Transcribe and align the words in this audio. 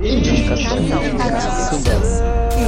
Indicação. 0.00 0.78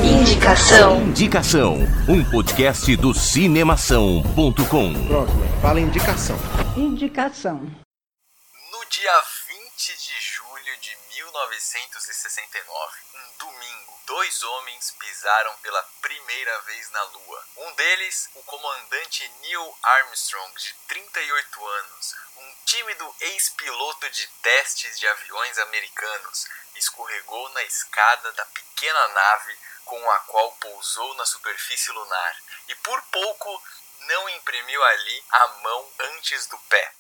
Indicação. 0.03 1.01
Indicação, 1.03 1.77
um 2.09 2.29
podcast 2.29 2.97
do 2.97 3.15
cinemação.com. 3.15 5.07
Próximo, 5.07 5.61
fala 5.63 5.79
indicação. 5.79 6.37
Indicação. 6.77 7.59
No 7.59 8.85
dia 8.91 9.13
20 9.47 9.97
de 9.97 10.21
julho 10.21 10.75
de 10.83 10.91
1969, 11.15 12.67
um 13.15 13.39
domingo, 13.39 13.95
dois 14.11 14.43
homens 14.43 14.91
pisaram 14.99 15.57
pela 15.59 15.81
primeira 16.03 16.61
vez 16.63 16.91
na 16.91 17.03
Lua. 17.05 17.45
Um 17.59 17.73
deles, 17.75 18.29
o 18.35 18.43
comandante 18.43 19.29
Neil 19.41 19.79
Armstrong, 19.85 20.53
de 20.59 20.75
38 20.89 21.65
anos, 21.65 22.15
um 22.39 22.55
tímido 22.65 23.15
ex-piloto 23.21 24.11
de 24.11 24.27
testes 24.43 24.99
de 24.99 25.07
aviões 25.07 25.57
americanos, 25.59 26.49
escorregou 26.75 27.49
na 27.51 27.63
escada 27.63 28.33
da 28.33 28.45
pequena 28.47 29.09
nave 29.09 29.57
com 29.85 30.11
a 30.11 30.19
qual 30.21 30.51
pousou 30.57 31.15
na 31.15 31.25
superfície 31.25 31.93
lunar 31.93 32.37
e 32.67 32.75
por 32.75 33.01
pouco 33.13 33.63
não 34.01 34.29
imprimiu 34.31 34.83
ali 34.87 35.25
a 35.31 35.49
mão 35.63 35.93
antes 36.01 36.49
do 36.49 36.59
pé. 36.59 37.00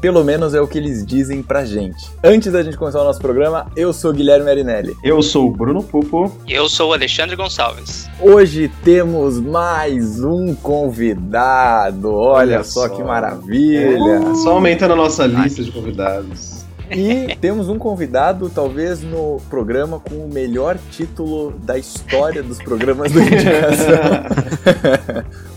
Pelo 0.00 0.22
menos 0.22 0.52
é 0.52 0.60
o 0.60 0.66
que 0.68 0.76
eles 0.78 1.06
dizem 1.06 1.42
pra 1.42 1.64
gente. 1.64 2.10
Antes 2.22 2.52
da 2.52 2.62
gente 2.62 2.76
começar 2.76 3.00
o 3.00 3.04
nosso 3.04 3.20
programa, 3.20 3.70
eu 3.74 3.92
sou 3.92 4.12
Guilherme 4.12 4.50
Arinelli. 4.50 4.96
Eu 5.02 5.22
sou 5.22 5.46
o 5.46 5.50
Bruno 5.50 5.82
Pupo. 5.82 6.36
E 6.46 6.52
eu 6.52 6.68
sou 6.68 6.90
o 6.90 6.92
Alexandre 6.92 7.34
Gonçalves. 7.34 8.08
Hoje 8.20 8.70
temos 8.84 9.40
mais 9.40 10.22
um 10.22 10.54
convidado. 10.54 12.12
Olha, 12.12 12.56
Olha 12.56 12.64
só, 12.64 12.88
só. 12.88 12.94
que 12.94 13.02
maravilha. 13.02 14.34
Só 14.42 14.52
aumentando 14.52 14.92
a 14.92 14.96
nossa 14.96 15.24
lista 15.26 15.62
de 15.62 15.72
convidados. 15.72 16.66
E 16.90 17.34
temos 17.40 17.68
um 17.68 17.78
convidado, 17.78 18.50
talvez, 18.50 19.02
no 19.02 19.40
programa 19.48 19.98
com 19.98 20.16
o 20.16 20.28
melhor 20.28 20.78
título 20.90 21.52
da 21.62 21.78
história 21.78 22.42
dos 22.42 22.58
programas 22.58 23.10
do 23.12 23.18
Indicação. 23.22 23.96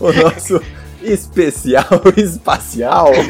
o 0.00 0.12
nosso 0.12 0.60
especial 1.12 1.84
espacial. 2.16 3.12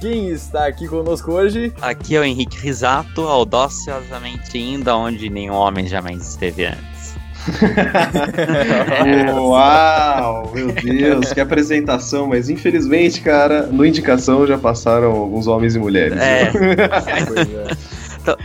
Quem 0.00 0.28
está 0.28 0.66
aqui 0.66 0.88
conosco 0.88 1.32
hoje? 1.32 1.72
Aqui 1.80 2.16
é 2.16 2.20
o 2.20 2.24
Henrique 2.24 2.58
Risato, 2.58 3.22
audaciosamente 3.22 4.58
indo 4.58 4.90
aonde 4.90 5.28
nenhum 5.28 5.54
homem 5.54 5.86
jamais 5.86 6.28
esteve 6.28 6.66
antes. 6.66 7.14
Uau, 9.38 10.50
meu 10.52 10.72
Deus, 10.72 11.32
que 11.32 11.40
apresentação, 11.40 12.26
mas 12.26 12.50
infelizmente, 12.50 13.20
cara, 13.20 13.66
no 13.66 13.86
indicação 13.86 14.44
já 14.46 14.58
passaram 14.58 15.12
alguns 15.12 15.46
homens 15.46 15.76
e 15.76 15.78
mulheres. 15.78 16.18
É. 16.18 16.50
Pois 16.50 17.48
é. 17.48 17.95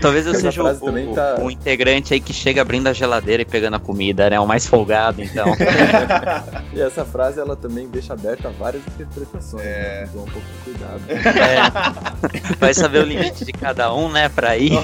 Talvez 0.01 0.27
eu 0.27 0.35
seja 0.35 0.61
o, 0.63 0.67
o- 0.67 1.15
tá- 1.15 1.37
o 1.41 1.49
integrante 1.49 2.13
aí 2.13 2.19
que 2.19 2.33
chega 2.33 2.61
abrindo 2.61 2.87
a 2.87 2.93
geladeira 2.93 3.41
e 3.41 3.45
pegando 3.45 3.75
a 3.75 3.79
comida, 3.79 4.29
né? 4.29 4.39
O 4.39 4.45
mais 4.45 4.67
folgado, 4.67 5.21
então. 5.23 5.47
E 6.73 6.79
essa 6.81 7.03
frase 7.03 7.37
ela 7.39 7.55
também 7.55 7.87
deixa 7.89 8.13
aberta 8.13 8.49
várias 8.49 8.81
interpretações. 8.87 9.65
É. 9.65 10.01
Né? 10.01 10.09
Então, 10.09 10.21
um 10.23 10.25
pouco 10.25 10.47
de 10.47 10.63
cuidado. 10.63 11.01
É. 11.09 12.55
Vai 12.59 12.73
saber 12.73 12.99
o 12.99 13.05
limite 13.05 13.43
de 13.43 13.51
cada 13.51 13.93
um, 13.93 14.09
né? 14.09 14.29
Pra 14.29 14.55
ir. 14.57 14.71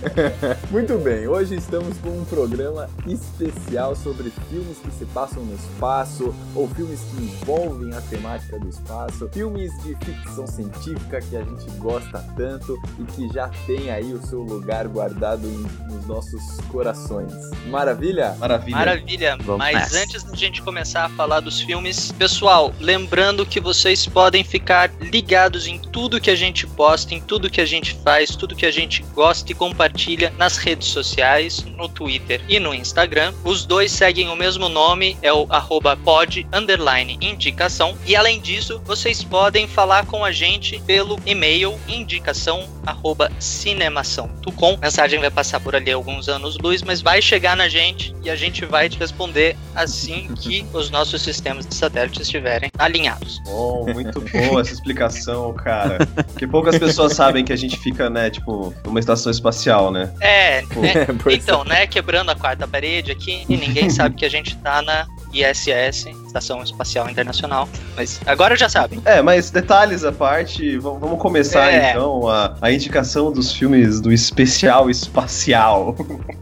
Muito 0.70 0.96
bem, 0.98 1.26
hoje 1.28 1.54
estamos 1.56 1.98
com 1.98 2.08
um 2.08 2.24
programa 2.24 2.88
especial 3.06 3.94
sobre 3.94 4.32
filmes 4.48 4.78
que 4.78 4.90
se 4.92 5.04
passam 5.06 5.44
no 5.44 5.54
espaço 5.54 6.34
ou 6.54 6.66
filmes 6.68 7.00
que 7.00 7.22
envolvem 7.22 7.94
a 7.94 8.00
temática 8.00 8.58
do 8.58 8.68
espaço, 8.68 9.28
filmes 9.32 9.70
de 9.82 9.94
ficção 10.04 10.46
científica 10.46 11.20
que 11.20 11.36
a 11.36 11.42
gente 11.42 11.70
gosta 11.78 12.24
tanto 12.36 12.80
e 12.98 13.04
que 13.12 13.28
já 13.32 13.48
tem 13.66 13.90
aí 13.90 14.12
o 14.14 14.26
seu 14.26 14.40
lugar 14.40 14.88
guardado 14.88 15.46
em- 15.46 15.66
nos 15.92 16.06
nossos 16.06 16.42
corações. 16.70 17.32
Maravilha? 17.66 18.34
Maravilha. 18.38 18.76
Maravilha. 18.76 19.36
Vamos 19.40 19.58
Mas 19.58 19.74
nessa. 19.74 19.98
antes 20.02 20.22
da 20.22 20.34
gente 20.34 20.62
começar 20.62 21.04
a 21.04 21.08
falar 21.10 21.40
dos 21.40 21.60
filmes, 21.60 22.10
pessoal, 22.12 22.72
lembrando 22.80 23.44
que 23.44 23.60
vocês 23.60 24.06
podem 24.06 24.42
ficar 24.42 24.90
ligados 25.00 25.66
em 25.66 25.78
tudo 25.78 26.20
que 26.20 26.30
a 26.30 26.36
gente 26.36 26.66
posta, 26.66 27.14
em 27.14 27.20
tudo 27.20 27.50
que 27.50 27.60
a 27.60 27.66
gente 27.66 27.94
faz, 28.02 28.34
tudo 28.34 28.56
que 28.56 28.64
a 28.64 28.70
gente 28.70 29.02
gosta 29.14 29.52
e 29.52 29.54
compartilha 29.54 29.89
nas 30.36 30.56
redes 30.56 30.88
sociais, 30.88 31.64
no 31.76 31.88
Twitter 31.88 32.40
e 32.48 32.58
no 32.58 32.74
Instagram. 32.74 33.32
Os 33.44 33.64
dois 33.64 33.92
seguem 33.92 34.28
o 34.28 34.36
mesmo 34.36 34.68
nome, 34.68 35.16
é 35.22 35.32
o 35.32 35.46
arroba 35.50 35.96
pod 35.96 36.46
underline 36.52 37.18
indicação. 37.20 37.96
E 38.06 38.16
além 38.16 38.40
disso, 38.40 38.80
vocês 38.84 39.22
podem 39.22 39.66
falar 39.66 40.06
com 40.06 40.24
a 40.24 40.32
gente 40.32 40.80
pelo 40.86 41.18
e-mail 41.26 41.78
indicação 41.88 42.68
arroba 42.86 43.30
cinemação.com. 43.38 44.74
A 44.74 44.86
mensagem 44.86 45.20
vai 45.20 45.30
passar 45.30 45.60
por 45.60 45.74
ali 45.74 45.90
alguns 45.90 46.28
anos 46.28 46.58
luz, 46.58 46.82
mas 46.82 47.00
vai 47.00 47.20
chegar 47.20 47.56
na 47.56 47.68
gente 47.68 48.14
e 48.22 48.30
a 48.30 48.36
gente 48.36 48.64
vai 48.64 48.88
te 48.88 48.98
responder 48.98 49.56
assim 49.74 50.28
que 50.38 50.66
os 50.72 50.90
nossos 50.90 51.22
sistemas 51.22 51.66
de 51.66 51.74
satélite 51.74 52.22
estiverem 52.22 52.70
alinhados. 52.78 53.40
Bom, 53.44 53.86
muito 53.92 54.20
boa 54.20 54.60
essa 54.60 54.72
explicação, 54.72 55.52
cara. 55.54 55.98
Porque 56.26 56.46
poucas 56.46 56.78
pessoas 56.78 57.12
sabem 57.14 57.44
que 57.44 57.52
a 57.52 57.56
gente 57.56 57.78
fica, 57.78 58.08
né, 58.10 58.30
tipo, 58.30 58.74
numa 58.84 59.00
estação 59.00 59.30
espacial, 59.30 59.90
né? 59.90 60.12
É, 60.20 60.62
né? 60.62 61.06
Então, 61.30 61.64
né, 61.64 61.86
quebrando 61.86 62.30
a 62.30 62.34
quarta 62.34 62.66
parede 62.66 63.10
aqui 63.12 63.44
e 63.48 63.56
ninguém 63.56 63.88
sabe 63.88 64.16
que 64.16 64.24
a 64.24 64.28
gente 64.28 64.56
tá 64.56 64.82
na 64.82 65.06
ISS, 65.32 66.06
Estação 66.26 66.62
Espacial 66.62 67.08
Internacional. 67.08 67.68
Mas 67.96 68.20
agora 68.26 68.56
já 68.56 68.68
sabem. 68.68 69.00
É, 69.04 69.22
mas 69.22 69.50
detalhes 69.50 70.04
à 70.04 70.12
parte, 70.12 70.78
vamos 70.78 71.18
começar 71.20 71.72
É. 71.72 71.90
então 71.90 72.28
a, 72.28 72.56
a 72.60 72.70
indicação 72.80 73.30
dos 73.30 73.52
filmes 73.52 74.00
do 74.00 74.10
especial 74.10 74.88
espacial. 74.88 75.94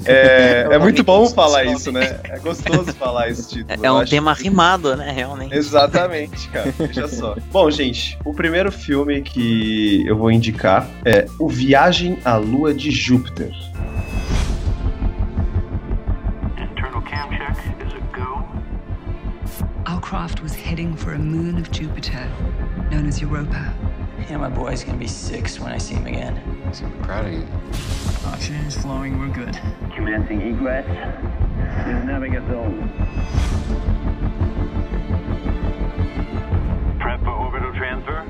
É, 0.05 0.69
é 0.71 0.79
muito 0.79 1.03
bom 1.03 1.29
falar 1.29 1.65
isso, 1.65 1.91
né? 1.91 2.21
É 2.25 2.39
gostoso 2.39 2.93
falar 2.95 3.29
esse 3.29 3.49
título. 3.49 3.85
É 3.85 3.91
um 3.91 4.05
tema 4.05 4.33
rimado, 4.33 4.97
né? 4.97 5.11
Realmente. 5.11 5.55
Exatamente, 5.55 6.49
cara. 6.49 6.73
Veja 6.79 7.09
só. 7.09 7.37
Bom, 7.51 7.71
gente, 7.71 8.17
o 8.25 8.33
primeiro 8.33 8.71
filme 8.71 9.21
que 9.23 10.07
eu 10.07 10.17
vou 10.17 10.31
indicar 10.31 10.89
é 11.05 11.27
O 11.39 11.49
Viagem 11.49 12.19
à 12.25 12.37
Lua 12.37 12.73
de 12.73 12.91
Júpiter. 12.91 13.53
Our 19.87 20.01
craft 20.01 20.43
was 20.43 20.55
heading 20.55 20.95
for 20.95 21.15
a 21.15 21.19
moon 21.19 21.59
of 21.59 21.71
Jupiter, 21.73 22.29
known 22.91 23.07
as 23.07 23.21
Europa. 23.21 23.75
Yeah, 24.29 24.37
my 24.37 24.51
boy's 24.51 24.85
gonna 24.85 24.99
be 24.99 25.07
six 25.07 25.59
when 25.59 25.73
I 25.73 25.79
see 25.79 25.95
him 25.95 26.07
again. 26.07 26.37
He's 26.69 26.81
gonna 26.81 26.95
be 26.95 27.03
proud 27.03 27.25
of 27.25 27.33
you. 27.33 27.47
Oxygen 28.27 28.67
is 28.67 28.77
flowing, 28.77 29.19
we're 29.19 29.29
good. 29.29 29.59
Commencing 29.97 30.43
egress. 30.43 30.87
Navigation. 32.05 32.91
Prep 37.01 37.21
for 37.21 37.31
orbital 37.31 37.73
transfer. 37.73 38.27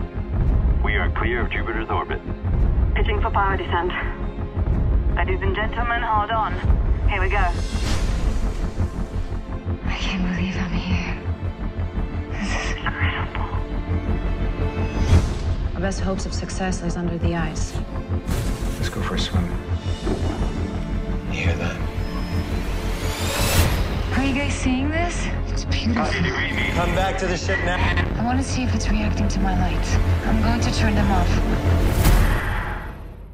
We 0.84 0.94
are 0.94 1.10
clear 1.18 1.40
of 1.40 1.50
Jupiter's 1.50 1.90
orbit. 1.90 2.20
Pitching 2.94 3.20
for 3.20 3.30
power 3.30 3.56
descent. 3.56 3.90
Ladies 5.16 5.42
and 5.42 5.52
gentlemen, 5.56 6.02
hold 6.02 6.30
on. 6.30 6.52
Here 7.08 7.20
we 7.20 7.28
go. 7.28 7.44
I 9.84 9.96
can't 9.98 10.22
believe 10.22 10.56
I'm 10.58 10.70
here. 10.70 10.97
Our 15.78 15.82
best 15.82 16.00
hopes 16.00 16.26
of 16.26 16.34
success 16.34 16.82
lies 16.82 16.96
under 16.96 17.16
the 17.18 17.36
ice. 17.36 17.72
Let's 18.78 18.88
go 18.88 19.00
for 19.00 19.14
a 19.14 19.18
swim. 19.20 19.44
You 21.30 21.38
hear 21.38 21.54
that? 21.54 21.76
Are 24.18 24.24
you 24.24 24.34
guys 24.34 24.54
seeing 24.54 24.90
this? 24.90 25.24
It's 25.46 25.66
beautiful. 25.66 26.04
Come 26.74 26.96
back 26.96 27.16
to 27.18 27.28
the 27.28 27.36
ship 27.36 27.60
now. 27.64 27.78
I 28.20 28.24
want 28.24 28.38
to 28.38 28.44
see 28.44 28.64
if 28.64 28.74
it's 28.74 28.90
reacting 28.90 29.28
to 29.28 29.38
my 29.38 29.56
lights. 29.56 29.94
I'm 30.26 30.42
going 30.42 30.60
to 30.62 30.76
turn 30.76 30.96
them 30.96 31.12
off. 31.12 32.17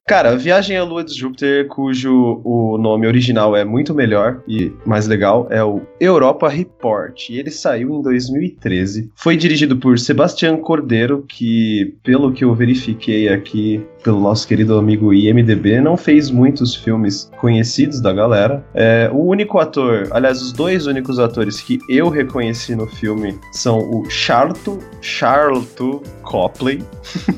Cara, 0.06 0.36
Viagem 0.36 0.76
à 0.76 0.84
Lua 0.84 1.02
de 1.02 1.14
Júpiter, 1.14 1.66
cujo 1.66 2.42
o 2.44 2.76
nome 2.76 3.06
original 3.06 3.56
é 3.56 3.64
muito 3.64 3.94
melhor 3.94 4.42
e 4.46 4.70
mais 4.84 5.06
legal, 5.06 5.48
é 5.50 5.64
o 5.64 5.80
Europa 5.98 6.46
Report. 6.46 7.30
E 7.30 7.38
ele 7.38 7.50
saiu 7.50 7.88
em 7.88 8.02
2013. 8.02 9.10
Foi 9.14 9.34
dirigido 9.34 9.78
por 9.78 9.98
Sebastião 9.98 10.58
Cordeiro, 10.58 11.24
que, 11.26 11.96
pelo 12.02 12.32
que 12.32 12.44
eu 12.44 12.54
verifiquei 12.54 13.30
aqui 13.30 13.82
pelo 14.04 14.20
nosso 14.20 14.46
querido 14.46 14.78
amigo 14.78 15.12
IMDB, 15.12 15.80
não 15.80 15.96
fez 15.96 16.30
muitos 16.30 16.76
filmes 16.76 17.30
conhecidos 17.38 18.00
da 18.00 18.12
galera. 18.12 18.64
É, 18.74 19.10
o 19.10 19.24
único 19.24 19.58
ator, 19.58 20.08
aliás, 20.10 20.40
os 20.42 20.52
dois 20.52 20.86
únicos 20.86 21.18
atores 21.18 21.60
que 21.60 21.80
eu 21.88 22.10
reconheci 22.10 22.76
no 22.76 22.86
filme 22.86 23.36
são 23.52 23.78
o 23.78 24.08
Charlton, 24.10 24.78
Charlton 25.00 26.02
Copley. 26.22 26.82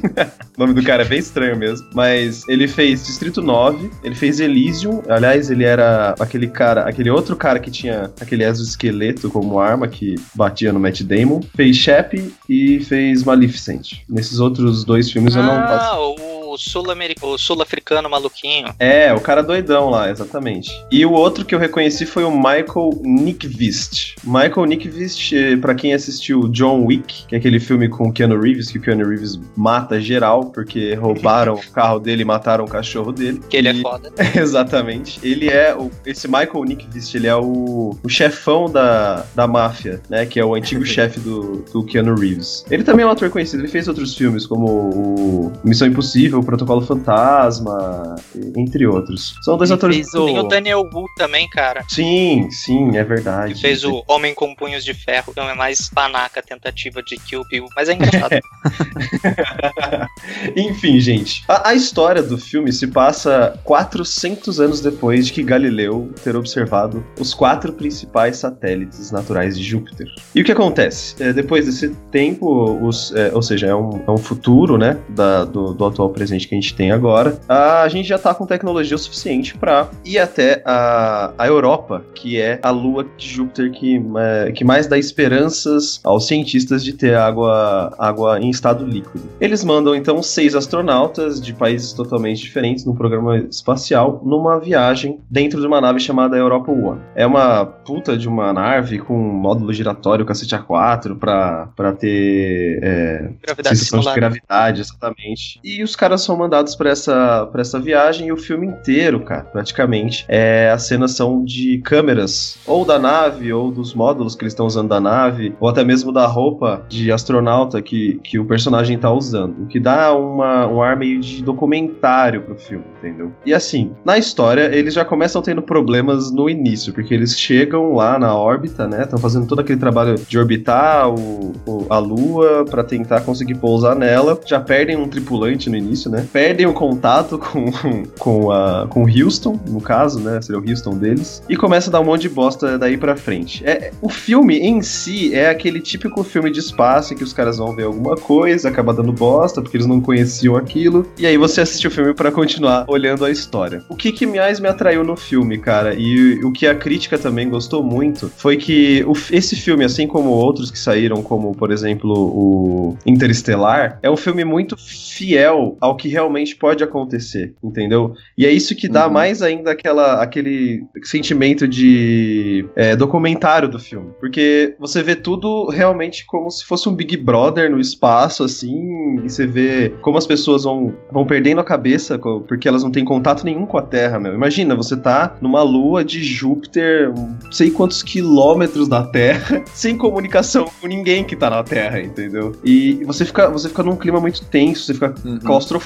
o 0.58 0.60
nome 0.60 0.74
do 0.74 0.82
cara 0.82 1.02
é 1.02 1.06
bem 1.06 1.20
estranho 1.20 1.56
mesmo, 1.56 1.86
mas 1.94 2.46
ele 2.48 2.66
fez 2.66 3.06
Distrito 3.06 3.40
9, 3.40 3.88
ele 4.02 4.14
fez 4.14 4.40
Elysium, 4.40 5.02
aliás, 5.08 5.50
ele 5.50 5.64
era 5.64 6.16
aquele 6.19 6.48
cara, 6.48 6.82
aquele 6.82 7.10
outro 7.10 7.36
cara 7.36 7.60
que 7.60 7.70
tinha 7.70 8.10
aquele 8.20 8.42
exoesqueleto 8.42 9.30
como 9.30 9.60
arma 9.60 9.86
que 9.86 10.16
batia 10.34 10.72
no 10.72 10.80
Matt 10.80 11.02
Damon, 11.02 11.40
fez 11.54 11.76
Shep 11.76 12.32
e 12.48 12.80
fez 12.80 13.22
Maleficent. 13.22 14.00
Nesses 14.08 14.40
outros 14.40 14.84
dois 14.84 15.10
filmes 15.10 15.36
eu 15.36 15.42
não 15.42 15.52
Ah, 15.52 15.98
o 15.98 16.35
o 16.56 16.58
sul-americano, 16.58 17.32
o 17.35 17.38
sul-africano 17.38 18.08
maluquinho. 18.11 18.75
É, 18.79 19.12
o 19.14 19.20
cara 19.20 19.43
doidão 19.43 19.88
lá, 19.91 20.11
exatamente. 20.11 20.70
E 20.91 21.05
o 21.06 21.12
outro 21.12 21.44
que 21.44 21.55
eu 21.55 21.58
reconheci 21.58 22.05
foi 22.06 22.25
o 22.25 22.31
Michael 22.31 22.91
Nickvist. 23.03 24.17
Michael 24.25 24.64
Nickvist, 24.67 25.32
eh, 25.35 25.56
pra 25.56 25.75
quem 25.75 25.93
assistiu 25.94 26.49
John 26.49 26.85
Wick, 26.85 27.26
que 27.26 27.35
é 27.35 27.38
aquele 27.38 27.61
filme 27.61 27.88
com 27.88 28.08
o 28.08 28.12
Keanu 28.12 28.41
Reeves, 28.41 28.70
que 28.70 28.79
o 28.79 28.81
Keanu 28.81 29.08
Reeves 29.08 29.38
mata 29.56 30.00
geral, 30.00 30.47
porque 30.47 30.94
roubaram 30.94 31.55
o 31.55 31.70
carro 31.73 31.99
dele 31.99 32.23
e 32.23 32.25
mataram 32.25 32.64
o 32.64 32.69
cachorro 32.69 33.12
dele. 33.12 33.41
Que 33.49 33.56
ele 33.58 33.69
E- 33.69 33.79
é 33.79 33.82
foda. 33.82 34.12
Exatamente. 34.35 35.20
Ele 35.23 35.49
é 35.49 35.75
o, 35.75 35.91
esse 36.05 36.26
Michael 36.26 36.64
Nickvist, 36.64 37.14
ele 37.14 37.26
é 37.26 37.37
o, 37.37 37.97
o 38.03 38.08
chefão 38.08 38.70
da, 38.70 39.25
da 39.35 39.47
máfia, 39.47 40.00
né? 40.08 40.25
Que 40.26 40.41
é 40.41 40.44
o 40.44 40.55
antigo 40.55 40.85
chefe 40.87 41.20
do, 41.20 41.64
do 41.73 41.85
Keanu 41.85 42.14
Reeves. 42.14 42.64
Ele 42.70 42.82
também 42.82 43.05
é 43.05 43.08
um 43.08 43.11
ator 43.12 43.29
conhecido. 43.31 43.61
Ele 43.62 43.69
fez 43.69 43.87
outros 43.88 44.17
filmes 44.17 44.47
como 44.47 44.67
o 44.67 45.53
Missão 45.64 45.87
Impossível, 45.87 46.43
Protocolo 46.46 46.81
Fantasma, 46.82 48.14
entre 48.56 48.87
outros. 48.87 49.34
São 49.43 49.56
dois 49.56 49.70
Ele 49.70 49.76
atores. 49.76 49.96
fez 49.96 50.10
Tem 50.10 50.38
o 50.38 50.44
o... 50.44 50.48
Daniel 50.48 50.88
Wu 50.93 51.04
também, 51.16 51.48
cara. 51.50 51.84
Sim, 51.88 52.48
sim, 52.50 52.96
é 52.96 53.04
verdade. 53.04 53.54
Que 53.54 53.60
fez 53.60 53.84
o 53.84 54.02
Homem 54.08 54.34
com 54.34 54.54
Punhos 54.54 54.84
de 54.84 54.94
Ferro. 54.94 55.26
Então 55.31 55.48
é 55.48 55.54
mais 55.54 55.88
panaca 55.90 56.40
a 56.40 56.43
tentativa 56.43 57.02
de 57.02 57.16
Kill 57.16 57.43
Bill. 57.50 57.66
Mas 57.76 57.88
é 57.88 57.94
engraçado. 57.94 58.37
Enfim, 60.56 61.00
gente. 61.00 61.44
A, 61.48 61.70
a 61.70 61.75
história 61.75 62.22
do 62.22 62.38
filme 62.38 62.72
se 62.72 62.87
passa 62.87 63.58
400 63.64 64.60
anos 64.60 64.81
depois 64.81 65.26
de 65.26 65.32
que 65.32 65.43
Galileu 65.43 66.10
ter 66.22 66.37
observado 66.37 67.04
os 67.19 67.34
quatro 67.34 67.72
principais 67.72 68.37
satélites 68.38 69.10
naturais 69.10 69.56
de 69.58 69.64
Júpiter. 69.64 70.06
E 70.34 70.40
o 70.40 70.44
que 70.44 70.52
acontece? 70.52 71.14
É, 71.22 71.32
depois 71.32 71.66
desse 71.66 71.90
tempo, 72.10 72.78
os, 72.87 73.12
é, 73.14 73.31
ou 73.34 73.43
seja, 73.43 73.66
é 73.69 73.75
um, 73.75 74.02
é 74.06 74.10
um 74.10 74.16
futuro, 74.19 74.76
né, 74.78 74.96
da- 75.10 75.44
do, 75.44 75.72
do 75.75 75.84
atual 75.87 76.10
presente 76.10 76.35
que 76.44 76.54
a 76.54 76.60
gente 76.60 76.74
tem 76.74 76.90
agora, 76.90 77.38
a 77.48 77.86
gente 77.88 78.08
já 78.08 78.18
tá 78.18 78.34
com 78.34 78.44
tecnologia 78.44 78.96
o 78.96 78.98
suficiente 78.98 79.56
para 79.56 79.88
ir 80.04 80.18
até 80.18 80.62
a, 80.64 81.32
a 81.38 81.46
Europa, 81.46 82.04
que 82.14 82.40
é 82.40 82.58
a 82.62 82.70
lua 82.70 83.06
de 83.16 83.28
Júpiter 83.28 83.70
que, 83.70 84.02
é, 84.18 84.52
que 84.52 84.64
mais 84.64 84.86
dá 84.86 84.98
esperanças 84.98 86.00
aos 86.02 86.26
cientistas 86.26 86.84
de 86.84 86.92
ter 86.92 87.14
água, 87.14 87.94
água 87.98 88.40
em 88.40 88.50
estado 88.50 88.84
líquido. 88.84 89.22
Eles 89.40 89.62
mandam 89.64 89.94
então 89.94 90.22
seis 90.22 90.54
astronautas 90.54 91.40
de 91.40 91.52
países 91.52 91.92
totalmente 91.92 92.42
diferentes 92.42 92.84
num 92.84 92.94
programa 92.94 93.38
espacial 93.38 94.20
numa 94.24 94.58
viagem 94.58 95.20
dentro 95.30 95.60
de 95.60 95.66
uma 95.66 95.80
nave 95.80 96.00
chamada 96.00 96.36
Europa 96.36 96.72
One. 96.72 97.00
É 97.14 97.26
uma 97.26 97.64
puta 97.64 98.16
de 98.16 98.28
uma 98.28 98.52
nave 98.52 98.98
com 98.98 99.14
um 99.16 99.32
módulo 99.32 99.72
giratório 99.72 100.24
cacete 100.24 100.56
A4 100.56 101.16
pra, 101.18 101.68
pra 101.76 101.92
ter 101.92 102.80
é, 102.82 103.30
Gravidade 103.42 103.76
sensação 103.76 104.00
de 104.00 104.14
gravidade, 104.14 104.80
exatamente. 104.80 105.60
E 105.62 105.82
os 105.82 105.94
caras 105.94 106.15
são 106.22 106.36
mandados 106.36 106.74
pra 106.74 106.90
essa, 106.90 107.46
pra 107.52 107.60
essa 107.60 107.78
viagem 107.80 108.28
e 108.28 108.32
o 108.32 108.36
filme 108.36 108.66
inteiro, 108.66 109.20
cara, 109.20 109.44
praticamente, 109.44 110.24
é, 110.28 110.70
as 110.70 110.82
cenas 110.84 111.12
são 111.12 111.44
de 111.44 111.78
câmeras, 111.78 112.58
ou 112.66 112.84
da 112.84 112.98
nave, 112.98 113.52
ou 113.52 113.70
dos 113.70 113.94
módulos 113.94 114.34
que 114.34 114.42
eles 114.44 114.52
estão 114.52 114.66
usando 114.66 114.88
da 114.88 115.00
nave, 115.00 115.54
ou 115.60 115.68
até 115.68 115.84
mesmo 115.84 116.12
da 116.12 116.26
roupa 116.26 116.82
de 116.88 117.10
astronauta 117.12 117.80
que, 117.82 118.20
que 118.24 118.38
o 118.38 118.44
personagem 118.44 118.98
tá 118.98 119.10
usando. 119.12 119.62
O 119.62 119.66
que 119.66 119.78
dá 119.80 120.14
uma, 120.14 120.66
um 120.66 120.82
ar 120.82 120.96
meio 120.96 121.20
de 121.20 121.42
documentário 121.42 122.42
pro 122.42 122.56
filme, 122.56 122.84
entendeu? 122.98 123.32
E 123.44 123.52
assim, 123.52 123.92
na 124.04 124.16
história, 124.19 124.74
eles 124.74 124.94
já 124.94 125.04
começam 125.04 125.42
tendo 125.42 125.62
problemas 125.62 126.30
no 126.32 126.48
início, 126.48 126.92
porque 126.92 127.12
eles 127.14 127.38
chegam 127.38 127.94
lá 127.94 128.19
na 128.19 128.34
órbita, 128.34 128.86
né? 128.86 129.02
Estão 129.02 129.19
fazendo 129.19 129.46
todo 129.46 129.60
aquele 129.60 129.78
trabalho 129.78 130.14
de 130.16 130.38
orbitar 130.38 131.08
o, 131.10 131.52
o- 131.66 131.86
a 131.90 131.98
Lua 131.98 132.64
pra 132.69 132.82
tentar 132.82 133.20
conseguir 133.22 133.56
pousar 133.56 133.94
nela. 133.94 134.38
Já 134.46 134.60
perdem 134.60 134.96
um 134.96 135.08
tripulante 135.08 135.69
no 135.70 135.76
início, 135.76 136.06
né? 136.11 136.26
Perdem 136.32 136.67
o 136.67 136.73
contato 136.73 137.38
com, 137.41 137.70
com, 138.19 138.50
a, 138.50 138.87
com 138.88 139.05
o 139.05 139.06
Houston, 139.08 139.58
no 139.69 139.81
caso, 139.81 140.20
né? 140.20 140.41
Seria 140.43 140.61
o 140.61 140.69
Houston 140.69 140.97
deles. 140.97 141.43
E 141.49 141.56
começa 141.56 141.91
a 141.91 141.93
dar 141.93 142.00
um 142.00 142.05
monte 142.05 142.23
de 142.23 142.29
bosta 142.29 142.79
daí 142.79 142.97
pra 142.97 143.17
frente. 143.17 143.64
É, 143.64 143.93
o 144.00 144.08
filme 144.08 144.58
em 144.58 144.82
si 144.82 145.35
é 145.35 145.49
aquele 145.49 145.81
típico 145.81 146.23
filme 146.25 146.50
de 146.50 146.58
espaço 146.61 147.14
em 147.14 147.17
que 147.17 147.25
os 147.25 147.32
caras 147.32 147.58
vão 147.58 147.75
ver 147.75 147.85
alguma 147.85 148.17
coisa, 148.17 148.69
acaba 148.69 148.93
dando 148.93 149.12
bosta, 149.12 149.61
porque 149.62 149.76
eles 149.76 149.87
não 149.87 150.00
conheciam 150.00 150.56
aquilo. 150.56 151.06
E 151.19 151.26
aí 151.26 151.37
você 151.37 151.61
assiste 151.61 151.87
o 151.87 151.91
filme 151.91 152.14
pra 152.14 152.31
continuar 152.32 152.85
olhando 152.88 153.25
a 153.25 153.31
história. 153.31 153.82
O 153.88 153.97
que, 153.97 154.12
que 154.12 154.26
mais 154.26 154.61
me 154.61 154.69
atraiu 154.69 155.05
no 155.05 155.17
filme, 155.17 155.58
cara, 155.58 155.94
e 155.94 156.43
o 156.44 156.53
que 156.53 156.67
a 156.67 156.75
crítica 156.75 157.19
também 157.19 157.49
gostou 157.49 157.82
muito, 157.82 158.31
foi 158.37 158.56
que 158.56 159.05
o- 159.06 159.12
esse 159.31 159.56
filme, 159.56 159.85
assim 159.85 160.06
como 160.06 160.31
outros 160.31 160.70
que 160.70 160.79
saíram, 160.79 161.23
como, 161.23 161.55
por 161.55 161.70
exemplo, 161.70 162.12
o 162.12 162.97
Interestelar, 163.06 163.99
é 164.03 164.11
um 164.11 164.17
filme 164.17 164.44
muito 164.44 164.76
fiel 164.76 165.76
ao 165.81 165.95
que 165.96 166.08
realmente 166.08 166.54
pode 166.56 166.82
acontecer, 166.84 167.54
entendeu? 167.62 168.14
E 168.37 168.44
é 168.46 168.50
isso 168.52 168.75
que 168.76 168.88
dá 168.88 169.06
Uhum. 169.06 169.12
mais 169.12 169.43
ainda 169.43 169.70
aquela, 169.72 170.22
aquele 170.22 170.84
sentimento 171.02 171.66
de 171.66 172.66
é, 172.76 172.94
documentário 172.96 173.69
do 173.69 173.78
filme. 173.78 174.10
Porque 174.20 174.75
você 174.78 175.02
vê 175.02 175.14
tudo 175.16 175.66
realmente 175.69 176.25
como 176.26 176.50
se 176.50 176.64
fosse 176.64 176.88
um 176.88 176.94
Big 176.94 177.16
Brother 177.16 177.70
no 177.70 177.81
espaço, 177.81 178.44
assim, 178.44 179.20
e 179.25 179.28
você 179.31 179.46
vê 179.46 179.93
como 180.02 180.19
as 180.19 180.26
pessoas 180.26 180.64
vão, 180.64 180.94
vão 181.10 181.25
perdendo 181.26 181.60
a 181.60 181.64
cabeça 181.64 182.19
porque 182.46 182.69
elas 182.69 182.82
não 182.82 182.90
têm 182.90 183.04
contato 183.04 183.44
nenhum 183.44 183.66
com 183.66 183.78
a 183.78 183.82
Terra, 183.82 184.19
meu. 184.19 184.34
Imagina, 184.34 184.75
você 184.75 184.96
tá 184.96 185.37
numa 185.40 185.62
lua 185.62 186.04
de 186.04 186.22
Júpiter, 186.22 187.12
sei 187.50 187.70
quantos 187.70 188.02
quilômetros 188.02 188.88
da 188.88 189.02
Terra, 189.04 189.62
sem 189.72 189.96
comunicação 189.96 190.66
com 190.81 190.87
ninguém 190.87 191.25
que 191.25 191.37
tá 191.37 191.48
na 191.50 191.62
Terra, 191.62 192.00
entendeu? 192.00 192.52
E 192.64 193.02
você 193.04 193.25
fica, 193.25 193.48
você 193.48 193.69
fica 193.69 193.82
num 193.82 193.96
clima 193.96 194.20
muito 194.20 194.44
tenso, 194.46 194.84
você 194.84 194.94
fica 194.94 195.14
Uhum. 195.25 195.38
claustrofóbico, 195.38 195.85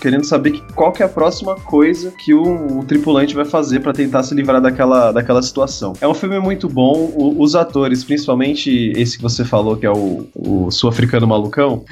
querendo 0.00 0.24
saber 0.24 0.52
que- 0.52 0.62
qual 0.74 0.92
que 0.92 1.02
é 1.02 1.06
a 1.06 1.08
próxima 1.08 1.54
coisa 1.56 2.12
que 2.24 2.34
o, 2.34 2.78
o 2.80 2.84
tripulante 2.84 3.34
vai 3.34 3.44
fazer 3.44 3.80
pra 3.80 3.92
tentar 3.92 4.22
se 4.22 4.34
livrar 4.34 4.60
daquela, 4.60 5.12
daquela 5.12 5.42
situação. 5.42 5.92
É 6.00 6.06
um 6.08 6.14
filme 6.14 6.38
muito 6.38 6.68
bom, 6.68 7.12
o- 7.14 7.40
os 7.42 7.54
atores, 7.54 8.04
principalmente 8.04 8.92
esse 8.96 9.16
que 9.16 9.22
você 9.22 9.44
falou, 9.44 9.76
que 9.76 9.86
é 9.86 9.90
o, 9.90 10.26
o 10.34 10.70
sul-africano 10.70 11.26
malucão, 11.26 11.84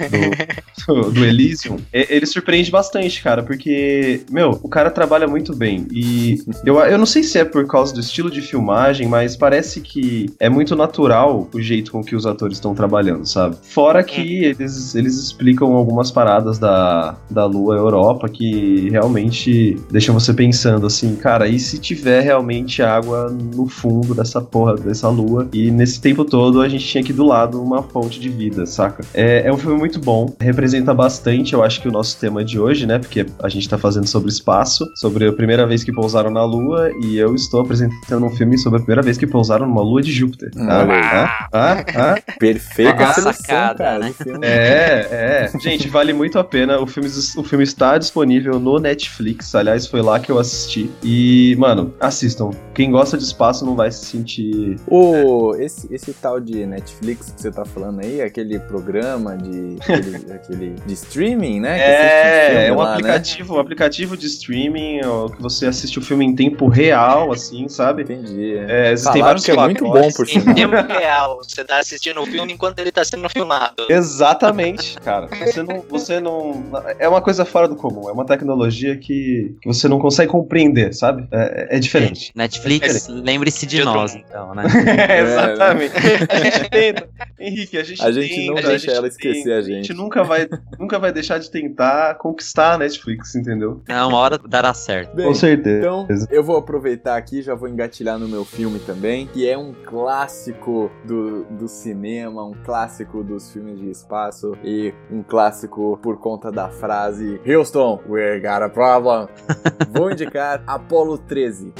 do, 0.87 1.11
do 1.11 1.25
Elysium, 1.25 1.77
e- 1.93 2.07
ele 2.11 2.27
surpreende 2.27 2.71
bastante, 2.71 3.23
cara, 3.23 3.43
porque, 3.43 4.23
meu, 4.31 4.59
o 4.63 4.69
cara 4.69 4.91
trabalha 4.91 5.27
muito 5.27 5.55
bem. 5.55 5.87
E 5.93 6.39
eu, 6.65 6.79
eu 6.81 6.99
não 6.99 7.07
sei 7.07 7.23
se 7.23 7.39
é 7.39 7.45
por 7.45 7.67
causa 7.67 7.93
do 7.95 8.01
estilo 8.01 8.31
de 8.31 8.41
filmagem, 8.41 9.07
mas 9.09 9.37
parece 9.37 9.81
que 9.81 10.31
é 10.41 10.49
muito 10.49 10.75
natural 10.77 11.49
o 11.53 11.61
jeito 11.61 11.93
com 11.93 12.03
que 12.03 12.17
os 12.17 12.27
atores 12.27 12.57
estão 12.57 12.75
trabalhando, 12.75 13.27
sabe? 13.27 13.57
Fora 13.63 14.03
que 14.03 14.45
eles, 14.45 14.95
eles 14.95 15.15
explicam 15.19 15.73
algumas 15.75 16.11
paradas 16.11 16.59
da, 16.59 17.12
da 17.31 17.45
Lua 17.45 17.77
Europa 17.77 18.29
que 18.29 18.89
realmente 18.91 19.77
deixam 19.91 20.15
você 20.15 20.33
pensando 20.33 20.87
assim, 20.87 21.15
cara, 21.17 21.49
e 21.49 21.59
se 21.59 21.79
tiver 21.79 22.21
realmente 22.21 22.83
água 22.83 23.31
no 23.31 23.67
fundo 23.67 24.15
dessa 24.15 24.41
porra, 24.41 24.75
dessa 24.75 25.09
lua? 25.09 25.49
E 25.53 25.71
nesse 25.71 26.01
tempo 26.01 26.25
todo 26.25 26.61
a 26.61 26.69
gente 26.69 26.85
tinha 26.85 27.03
aqui 27.03 27.13
do 27.13 27.25
lado 27.25 27.63
uma 27.63 27.83
fonte 27.83 28.21
de 28.21 28.29
vida, 28.29 28.67
saca? 28.67 29.05
É, 29.15 29.47
é 29.47 29.53
um 29.53 29.59
filme 29.59 29.79
muito 29.79 29.99
bom, 30.01 30.35
representa 30.41 30.95
bastante, 30.95 31.55
eu 31.55 31.63
acho 31.63 31.81
que 31.81 31.89
o 31.89 31.93
nosso 31.93 32.19
tema 32.19 32.45
de 32.45 32.59
hoje, 32.59 32.87
né? 32.87 32.99
Porque 32.99 33.27
a 33.43 33.49
gente 33.49 33.69
tá 33.69 33.79
fazendo 33.79 34.07
sobre 34.07 34.31
espaço, 34.31 34.87
sobre 34.97 35.27
a 35.27 35.33
primeira 35.33 35.67
vez 35.67 35.85
que 35.85 35.93
pousaram 35.93 36.31
na 36.31 36.45
Lua, 36.45 36.91
e 37.03 37.17
eu 37.19 37.35
estou 37.35 37.61
apresentando 37.61 38.25
um 38.25 38.31
filme 38.31 38.59
sobre 38.59 38.79
a 38.79 38.83
primeira 38.83 39.03
vez 39.03 39.17
que 39.17 39.27
pousaram 39.27 39.67
numa 39.67 39.83
Lua 39.83 40.03
de 40.03 40.13
Júpiter. 40.13 40.51
Ah, 40.57 40.81
Olha 40.81 40.95
aí. 40.95 41.01
ah, 41.03 41.49
ah, 41.53 41.85
ah. 41.97 42.33
Perfeita 42.39 43.13
sacada, 43.13 43.85
cara. 43.85 43.99
né? 43.99 44.13
filme. 44.13 44.47
É, 44.47 45.49
é. 45.53 45.59
Gente, 45.59 45.89
vale 45.89 46.13
muito 46.13 46.39
a 46.39 46.45
pena. 46.45 46.81
O 46.81 46.87
filme, 46.87 47.02
o 47.37 47.45
filme 47.45 47.65
está 47.65 47.99
disponível 47.99 48.59
no 48.59 48.79
Netflix. 48.79 49.55
Aliás, 49.55 49.87
foi 49.87 50.03
lá 50.03 50.19
que 50.21 50.31
eu 50.31 50.39
assisti. 50.39 50.91
E, 51.03 51.55
mano, 51.59 51.95
assistam. 52.01 52.51
Quem 52.75 52.91
gosta 52.91 53.17
de 53.17 53.25
espaço 53.25 53.65
não 53.65 53.75
vai 53.75 53.91
se 53.91 54.05
sentir. 54.07 54.79
O, 54.87 55.55
esse, 55.57 55.93
esse 55.93 56.13
tal 56.15 56.41
de 56.41 56.67
Netflix 56.67 57.33
que 57.33 57.41
você 57.41 57.51
tá 57.51 57.65
falando 57.65 58.01
aí, 58.01 58.21
aquele 58.23 58.59
programa 58.59 59.37
de, 59.37 59.77
aquele, 59.81 60.17
aquele 60.33 60.71
de 60.87 60.93
streaming, 60.95 61.61
né? 61.61 61.79
É, 61.79 62.47
filme 62.47 62.65
é 62.67 62.73
um 62.73 62.77
lá, 62.77 62.85
né? 62.85 62.93
aplicativo, 62.93 63.55
um 63.55 63.59
aplicativo 63.59 64.17
de 64.17 64.27
streaming 64.27 65.01
ó, 65.05 65.29
que 65.29 65.41
você 65.41 65.67
assiste 65.67 65.99
o 65.99 66.03
filme 66.03 66.25
em 66.25 66.35
tempo 66.35 66.69
real, 66.69 67.33
assim, 67.33 67.69
sabe? 67.69 68.03
Entendi. 68.03 68.57
é. 68.57 68.83
É, 68.89 68.93
existem 68.93 69.23
vários 69.23 69.45
que 69.45 69.51
é 69.51 69.57
muito 69.57 69.85
bom, 69.85 70.11
por 70.11 70.27
Em 70.27 70.41
sinal. 70.41 70.55
tempo 70.55 70.93
real, 70.93 71.39
você 71.43 71.65
tá 71.65 71.79
assistindo 71.79 72.21
o 72.21 72.27
filme 72.27 72.53
enquanto 72.53 72.79
ele 72.79 72.91
tá 72.91 73.05
sendo 73.05 73.29
filmado. 73.29 73.87
Exatamente, 73.89 74.99
cara. 75.01 75.29
Você 75.29 75.63
não, 75.63 75.85
você 75.89 76.21
não. 76.21 76.65
É 76.99 77.09
uma 77.09 77.21
coisa 77.21 77.45
fora 77.45 77.69
do 77.69 77.77
comum. 77.77 78.09
É 78.09 78.13
uma 78.13 78.25
tecnologia 78.27 78.97
que, 78.97 79.57
que 79.61 79.67
você 79.67 79.89
não 79.89 79.99
consegue 79.99 80.31
compreender, 80.31 80.95
sabe? 80.95 81.27
É, 81.31 81.77
é 81.77 81.79
diferente. 81.79 82.33
Netflix, 82.35 83.09
lembre-se 83.09 83.67
de 83.67 83.79
tô- 83.79 83.85
nós, 83.85 84.15
então, 84.15 84.55
né? 84.55 84.65
É, 85.09 85.21
exatamente. 85.23 85.95
A 86.29 86.37
gente 86.37 86.71
tenta. 86.71 87.09
Henrique, 87.39 87.77
a 87.79 87.83
gente 87.85 88.03
A 88.03 88.13
gente 88.13 88.29
tenta, 88.35 88.47
não 88.53 88.59
a 88.59 88.61
deixa 88.63 88.79
gente 88.79 88.97
ela 88.97 89.09
esquecer 89.09 89.53
a 89.53 89.59
A 89.59 89.63
gente 89.63 89.87
gente. 89.89 89.95
nunca 89.95 90.23
vai, 90.23 90.49
nunca 90.79 90.99
vai 90.99 91.13
deixar 91.13 91.39
de 91.39 91.51
tentar 91.51 92.15
conquistar 92.17 92.75
a 92.75 92.79
Netflix, 92.79 93.35
entendeu? 93.35 93.83
É, 93.89 93.95
uma 94.05 94.19
hora 94.19 94.39
dará 94.39 94.73
certo. 94.75 95.15
Bem, 95.17 95.27
Com 95.27 95.35
certeza. 95.35 95.79
Então, 95.79 96.07
eu 96.31 96.43
vou 96.45 96.57
aproveitar 96.57 97.17
aqui, 97.17 97.43
já 97.43 97.55
vou 97.55 97.69
engatilhar 97.69 98.19
no 98.19 98.29
meu 98.29 98.45
filme 98.45 98.79
também, 98.81 99.27
que 99.27 99.49
é 99.49 99.57
um 99.59 99.73
clássico 99.85 100.91
do, 101.05 101.45
do 101.45 101.67
cinema, 101.69 102.45
um 102.45 102.55
clássico 102.65 103.25
dos 103.25 103.53
filmes 103.53 103.79
de 103.79 103.91
espaço 103.91 104.57
e 104.63 104.93
um 105.11 105.23
clássico 105.23 105.99
por 106.03 106.19
conta 106.19 106.51
da 106.53 106.69
frase 106.83 107.39
Houston, 107.45 108.01
we 108.09 108.41
got 108.41 108.63
a 108.63 108.69
problem. 108.69 109.29
vou 109.91 110.11
indicar 110.11 110.63
Apollo 110.67 111.19
13. 111.29 111.73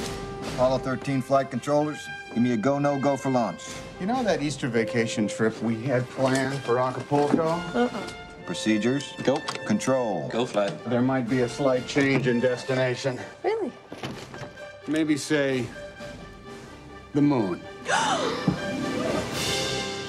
Apollo 0.53 0.79
13 0.79 1.21
flight 1.21 1.51
controllers, 1.51 2.07
give 2.33 2.41
me 2.41 2.53
a 2.53 2.57
go, 2.57 2.79
no 2.79 2.97
go 2.99 3.17
for 3.17 3.29
launch. 3.29 3.63
You 3.99 4.07
know 4.07 4.23
that 4.23 4.41
Easter 4.41 4.69
vacation 4.69 5.27
trip 5.27 5.61
we 5.61 5.75
had 5.83 6.07
planned 6.11 6.59
for 6.59 6.79
Acapulco? 6.79 7.47
Uh-uh. 7.73 7.89
Procedures. 8.45 9.13
Go. 9.23 9.37
Control. 9.65 10.27
Go 10.29 10.45
flight. 10.45 10.73
There 10.85 11.01
might 11.01 11.29
be 11.29 11.41
a 11.41 11.49
slight 11.49 11.87
change 11.87 12.27
in 12.27 12.39
destination. 12.39 13.19
Really? 13.43 13.71
Maybe 14.87 15.15
say 15.15 15.65
the 17.13 17.21
moon. 17.21 17.61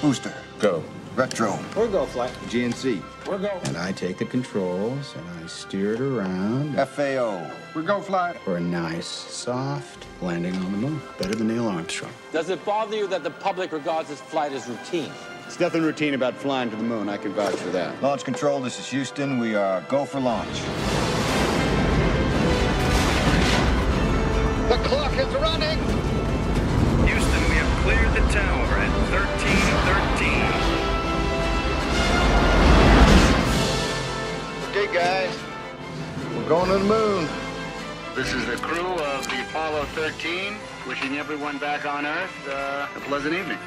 Booster. 0.01 0.33
Go. 0.59 0.83
Retro. 1.15 1.57
Or 1.77 1.87
go 1.87 2.05
flight. 2.05 2.31
GNC. 2.47 3.01
We're 3.25 3.37
go. 3.37 3.57
And 3.63 3.77
I 3.77 3.93
take 3.93 4.17
the 4.17 4.25
controls 4.25 5.15
and 5.15 5.25
I 5.41 5.47
steer 5.47 5.93
it 5.93 6.01
around. 6.01 6.75
FAO. 6.75 7.49
We're 7.73 7.83
go 7.83 8.01
flight. 8.01 8.37
For 8.41 8.57
a 8.57 8.59
nice, 8.59 9.07
soft 9.07 10.05
landing 10.21 10.53
on 10.57 10.63
the 10.73 10.77
moon. 10.77 11.01
Better 11.17 11.33
than 11.33 11.47
Neil 11.47 11.67
Armstrong. 11.69 12.11
Does 12.33 12.49
it 12.49 12.65
bother 12.65 12.97
you 12.97 13.07
that 13.07 13.23
the 13.23 13.31
public 13.31 13.71
regards 13.71 14.09
this 14.09 14.19
flight 14.19 14.51
as 14.51 14.67
routine? 14.67 15.09
It's 15.45 15.57
nothing 15.57 15.83
routine 15.83 16.15
about 16.15 16.35
flying 16.35 16.69
to 16.69 16.75
the 16.75 16.83
moon. 16.83 17.07
I 17.07 17.15
can 17.15 17.31
vouch 17.31 17.55
for 17.55 17.69
that. 17.69 18.01
Launch 18.03 18.25
control, 18.25 18.59
this 18.59 18.77
is 18.77 18.87
Houston. 18.89 19.39
We 19.39 19.55
are 19.55 19.79
go 19.87 20.03
for 20.03 20.19
launch. 20.19 20.59
The 24.67 24.77
clock 24.83 25.13
is 25.13 25.33
running. 25.35 25.79
Houston, 27.07 27.43
we 27.49 27.55
have 27.55 27.83
cleared 27.83 28.11
the 28.13 28.33
tower 28.33 28.65
at 28.79 28.89
1313. 29.11 29.44
Okay, 34.85 34.93
guys. 34.93 35.35
We're 36.35 36.47
going 36.47 36.67
to 36.67 36.77
the 36.77 36.83
moon. 36.83 37.27
This 38.13 38.31
is 38.33 38.45
the 38.45 38.55
crew 38.57 38.85
of 38.85 39.27
the 39.27 39.41
Apollo 39.49 39.85
13, 39.95 40.53
wishing 40.87 41.17
everyone 41.17 41.57
back 41.57 41.87
on 41.87 42.05
Earth 42.05 42.47
uh, 42.47 42.87
a 42.95 42.99
pleasant 43.01 43.33
evening. 43.33 43.57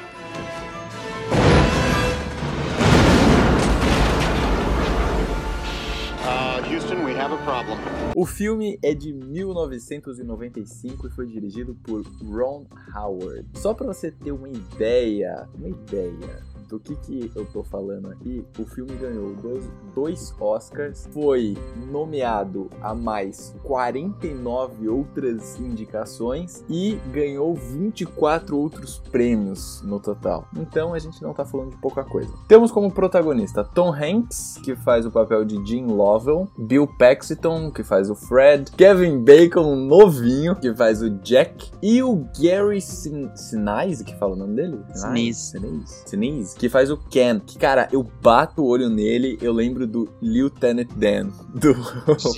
Uh, 6.23 6.63
Houston, 6.63 7.03
we 7.03 7.13
have 7.15 7.33
a 7.33 7.37
problem. 7.43 7.77
O 8.15 8.25
filme 8.25 8.79
é 8.81 8.93
de 8.93 9.11
1995 9.11 11.07
e 11.07 11.09
foi 11.09 11.27
dirigido 11.27 11.75
por 11.83 12.03
Ron 12.23 12.65
Howard. 12.95 13.45
Só 13.55 13.73
para 13.73 13.87
você 13.87 14.09
ter 14.09 14.31
uma 14.31 14.47
ideia, 14.47 15.49
uma 15.53 15.67
ideia 15.67 16.47
do 16.69 16.79
que, 16.79 16.95
que 16.95 17.31
eu 17.35 17.45
tô 17.45 17.63
falando 17.63 18.09
aqui, 18.11 18.45
o 18.59 18.65
filme 18.65 18.93
ganhou 18.95 19.33
dois, 19.35 19.69
dois 19.95 20.35
Oscars, 20.39 21.09
foi 21.11 21.57
nomeado 21.91 22.69
a 22.79 22.93
mais 22.93 23.55
49 23.63 24.87
outras 24.87 25.59
indicações 25.59 26.63
e 26.69 26.99
ganhou 27.11 27.55
24 27.55 28.55
outros 28.55 28.99
prêmios 29.11 29.81
no 29.83 29.99
total. 29.99 30.47
Então 30.55 30.93
a 30.93 30.99
gente 30.99 31.21
não 31.23 31.33
tá 31.33 31.43
falando 31.43 31.71
de 31.71 31.77
pouca 31.77 32.03
coisa. 32.03 32.31
Temos 32.47 32.71
como 32.71 32.91
protagonista 32.91 33.63
Tom 33.63 33.91
Hanks, 33.91 34.59
que 34.63 34.75
faz 34.75 35.05
o 35.07 35.11
papel 35.11 35.43
de 35.43 35.65
Jim 35.65 35.87
Lovell, 35.87 36.47
Bill 36.57 36.87
Paxton, 36.99 37.71
que 37.71 37.83
faz 37.83 38.11
o 38.11 38.15
Fred, 38.15 38.71
Kevin 38.73 39.23
Bacon, 39.23 39.75
novinho, 39.75 40.55
que 40.55 40.73
faz 40.75 41.01
o 41.01 41.09
Jack, 41.09 41.71
e 41.81 42.03
o 42.03 42.27
Gary 42.39 42.79
Sin 42.79 43.31
Sinise, 43.35 44.03
que 44.03 44.15
fala 44.17 44.33
o 44.33 44.35
nome 44.35 44.55
dele? 44.55 44.79
Sinise. 44.93 45.51
Sinise. 45.51 46.03
Sinise 46.05 46.58
que 46.59 46.67
faz 46.67 46.91
o 46.91 46.97
Ken. 46.97 47.39
Que, 47.39 47.57
cara, 47.57 47.87
eu 47.91 48.03
bato 48.03 48.61
o 48.61 48.67
olho 48.67 48.89
nele, 48.89 49.39
eu 49.41 49.53
lembro 49.53 49.87
do 49.87 50.09
Lieutenant 50.21 50.89
Dan, 50.93 51.29
do 51.55 51.73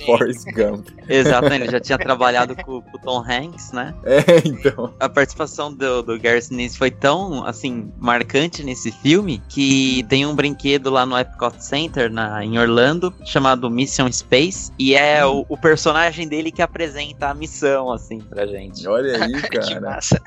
Forrest 0.06 0.44
Gump. 0.54 0.88
Exatamente, 1.08 1.64
ele 1.64 1.72
já 1.72 1.80
tinha 1.80 1.98
trabalhado 1.98 2.54
com, 2.56 2.80
com, 2.80 2.96
o 2.96 3.00
Tom 3.00 3.18
Hanks, 3.18 3.72
né? 3.72 3.92
É, 4.04 4.46
então. 4.46 4.94
A 5.00 5.08
participação 5.08 5.74
do, 5.74 6.02
do 6.02 6.20
Sinise 6.40 6.78
foi 6.78 6.90
tão, 6.90 7.44
assim, 7.44 7.92
marcante 7.98 8.62
nesse 8.62 8.92
filme 8.92 9.42
que 9.48 10.04
tem 10.08 10.24
um 10.24 10.34
brinquedo 10.36 10.88
lá 10.88 11.04
no 11.04 11.18
Epcot 11.18 11.62
Center, 11.62 12.10
na, 12.10 12.44
em 12.44 12.58
Orlando, 12.58 13.12
chamado 13.24 13.68
Mission 13.68 14.10
Space, 14.12 14.70
e 14.78 14.94
é 14.94 15.26
o, 15.26 15.44
o 15.48 15.58
personagem 15.58 16.28
dele 16.28 16.52
que 16.52 16.62
apresenta 16.62 17.28
a 17.28 17.34
missão, 17.34 17.90
assim, 17.90 18.20
pra 18.20 18.46
gente. 18.46 18.86
Olha 18.86 19.24
aí, 19.24 19.32
cara. 19.50 19.66
que 19.66 19.80
massa. 19.80 20.22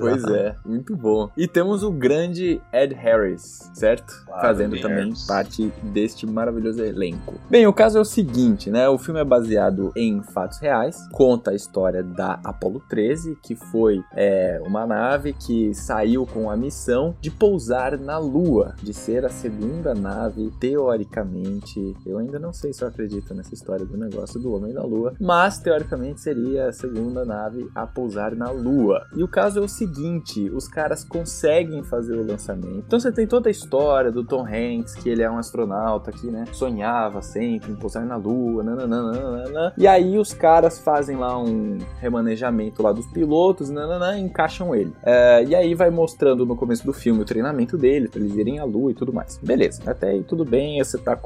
Pois 0.00 0.24
é, 0.24 0.56
muito 0.64 0.96
bom. 0.96 1.30
E 1.36 1.46
temos 1.46 1.84
o 1.84 1.92
grande 1.92 2.60
Ed 2.72 2.92
Harris 2.92 3.35
certo? 3.38 4.24
Claro, 4.26 4.42
Fazendo 4.42 4.80
também 4.80 5.12
parte 5.26 5.72
deste 5.82 6.26
maravilhoso 6.26 6.82
elenco. 6.82 7.34
Bem, 7.48 7.66
o 7.66 7.72
caso 7.72 7.98
é 7.98 8.00
o 8.00 8.04
seguinte, 8.04 8.70
né? 8.70 8.88
O 8.88 8.98
filme 8.98 9.20
é 9.20 9.24
baseado 9.24 9.92
em 9.96 10.22
fatos 10.22 10.58
reais, 10.58 10.96
conta 11.12 11.50
a 11.50 11.54
história 11.54 12.02
da 12.02 12.40
Apollo 12.44 12.82
13, 12.88 13.36
que 13.42 13.54
foi 13.54 14.02
é, 14.14 14.60
uma 14.64 14.86
nave 14.86 15.32
que 15.32 15.74
saiu 15.74 16.26
com 16.26 16.50
a 16.50 16.56
missão 16.56 17.14
de 17.20 17.30
pousar 17.30 17.98
na 17.98 18.18
Lua, 18.18 18.74
de 18.82 18.92
ser 18.92 19.24
a 19.24 19.28
segunda 19.28 19.94
nave, 19.94 20.52
teoricamente. 20.58 21.94
Eu 22.04 22.18
ainda 22.18 22.38
não 22.38 22.52
sei 22.52 22.72
se 22.72 22.82
eu 22.82 22.88
acredito 22.88 23.34
nessa 23.34 23.54
história 23.54 23.84
do 23.84 23.96
negócio 23.96 24.40
do 24.40 24.52
homem 24.52 24.72
da 24.72 24.82
Lua, 24.82 25.14
mas 25.20 25.58
teoricamente 25.58 26.20
seria 26.20 26.68
a 26.68 26.72
segunda 26.72 27.24
nave 27.24 27.68
a 27.74 27.86
pousar 27.86 28.34
na 28.34 28.50
Lua. 28.50 29.06
E 29.14 29.22
o 29.22 29.28
caso 29.28 29.58
é 29.58 29.62
o 29.62 29.68
seguinte: 29.68 30.48
os 30.50 30.68
caras 30.68 31.04
conseguem 31.04 31.82
fazer 31.82 32.16
o 32.16 32.26
lançamento. 32.26 32.84
Então 32.86 32.98
você 32.98 33.12
tem 33.12 33.25
toda 33.26 33.48
a 33.48 33.50
história 33.50 34.10
do 34.10 34.24
Tom 34.24 34.46
Hanks, 34.46 34.94
que 34.94 35.08
ele 35.08 35.22
é 35.22 35.30
um 35.30 35.38
astronauta 35.38 36.12
que, 36.12 36.26
né, 36.28 36.44
sonhava 36.52 37.22
sempre 37.22 37.72
em 37.72 37.74
pousar 37.74 38.04
na 38.04 38.16
Lua, 38.16 38.62
nananana, 38.62 39.72
e 39.76 39.86
aí 39.86 40.18
os 40.18 40.32
caras 40.32 40.78
fazem 40.78 41.16
lá 41.16 41.38
um 41.38 41.78
remanejamento 42.00 42.82
lá 42.82 42.92
dos 42.92 43.06
pilotos, 43.06 43.70
nananana, 43.70 44.18
e 44.18 44.22
encaixam 44.22 44.74
ele. 44.74 44.92
É, 45.02 45.44
e 45.44 45.54
aí 45.54 45.74
vai 45.74 45.90
mostrando 45.90 46.46
no 46.46 46.56
começo 46.56 46.84
do 46.84 46.92
filme 46.92 47.22
o 47.22 47.24
treinamento 47.24 47.76
dele, 47.76 48.08
pra 48.08 48.20
eles 48.20 48.34
irem 48.34 48.58
à 48.58 48.64
Lua 48.64 48.90
e 48.90 48.94
tudo 48.94 49.12
mais. 49.12 49.38
Beleza, 49.42 49.82
até 49.86 50.10
aí 50.10 50.22
tudo 50.22 50.44
bem, 50.44 50.82
você 50.82 50.98
tá 50.98 51.18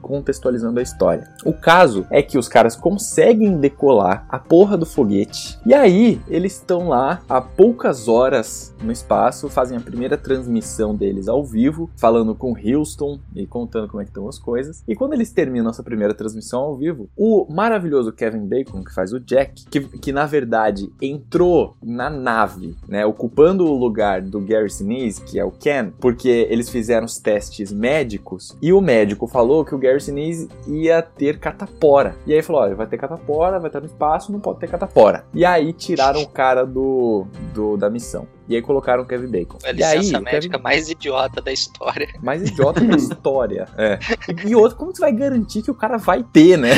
contextualizando 0.00 0.78
a 0.78 0.82
história. 0.82 1.28
O 1.44 1.52
caso 1.52 2.06
é 2.10 2.22
que 2.22 2.38
os 2.38 2.48
caras 2.48 2.76
conseguem 2.76 3.58
decolar 3.58 4.26
a 4.28 4.38
porra 4.38 4.76
do 4.76 4.86
foguete, 4.86 5.58
e 5.66 5.74
aí 5.74 6.20
eles 6.28 6.54
estão 6.54 6.88
lá 6.88 7.20
há 7.28 7.40
poucas 7.40 8.08
horas 8.08 8.74
no 8.82 8.92
espaço, 8.92 9.48
fazem 9.48 9.76
a 9.76 9.80
primeira 9.80 10.16
transmissão 10.16 10.94
deles 10.94 11.28
ao 11.28 11.44
vivo, 11.48 11.90
falando 11.96 12.34
com 12.34 12.54
Houston 12.54 13.18
e 13.34 13.46
contando 13.46 13.88
como 13.88 14.00
é 14.00 14.04
que 14.04 14.10
estão 14.10 14.28
as 14.28 14.38
coisas. 14.38 14.84
E 14.86 14.94
quando 14.94 15.14
eles 15.14 15.32
terminam 15.32 15.64
nossa 15.64 15.82
primeira 15.82 16.14
transmissão 16.14 16.60
ao 16.60 16.76
vivo, 16.76 17.08
o 17.16 17.46
maravilhoso 17.50 18.12
Kevin 18.12 18.46
Bacon, 18.46 18.84
que 18.84 18.94
faz 18.94 19.12
o 19.12 19.20
Jack, 19.20 19.64
que, 19.68 19.80
que 19.80 20.12
na 20.12 20.26
verdade 20.26 20.92
entrou 21.00 21.76
na 21.82 22.10
nave, 22.10 22.76
né, 22.86 23.04
ocupando 23.06 23.66
o 23.66 23.76
lugar 23.76 24.20
do 24.20 24.40
Gary 24.40 24.70
Sinise, 24.70 25.22
que 25.22 25.38
é 25.38 25.44
o 25.44 25.50
Ken, 25.50 25.90
porque 25.98 26.46
eles 26.50 26.68
fizeram 26.68 27.06
os 27.06 27.18
testes 27.18 27.72
médicos 27.72 28.56
e 28.60 28.72
o 28.72 28.80
médico 28.80 29.26
falou 29.26 29.64
que 29.64 29.74
o 29.74 29.78
Gary 29.78 30.00
Sinise 30.00 30.48
ia 30.66 31.02
ter 31.02 31.38
catapora. 31.38 32.16
E 32.26 32.34
aí 32.34 32.42
falou, 32.42 32.62
olha, 32.62 32.74
vai 32.74 32.86
ter 32.86 32.98
catapora, 32.98 33.58
vai 33.58 33.68
estar 33.68 33.80
no 33.80 33.86
espaço, 33.86 34.30
não 34.30 34.40
pode 34.40 34.60
ter 34.60 34.68
catapora. 34.68 35.24
E 35.32 35.44
aí 35.44 35.72
tiraram 35.72 36.22
o 36.22 36.28
cara 36.28 36.64
do, 36.64 37.26
do 37.54 37.76
da 37.76 37.88
missão. 37.88 38.26
E 38.48 38.56
aí 38.56 38.62
colocaram 38.62 39.02
o 39.02 39.06
Kevin 39.06 39.28
Bacon. 39.28 39.58
A 39.64 39.72
e 39.72 39.82
aí, 39.82 39.98
licença 39.98 40.18
o 40.18 40.22
médica 40.22 40.52
Kevin... 40.52 40.62
mais 40.62 40.88
idiota 40.88 41.42
da 41.42 41.52
história. 41.52 42.08
Mais 42.22 42.42
idiota 42.42 42.80
da 42.80 42.96
história. 42.96 43.68
É. 43.76 43.98
E, 44.44 44.50
e 44.50 44.56
outro, 44.56 44.76
como 44.76 44.94
você 44.94 45.00
vai 45.00 45.12
garantir 45.12 45.62
que 45.62 45.70
o 45.70 45.74
cara 45.74 45.96
vai 45.96 46.22
ter, 46.22 46.56
né? 46.56 46.70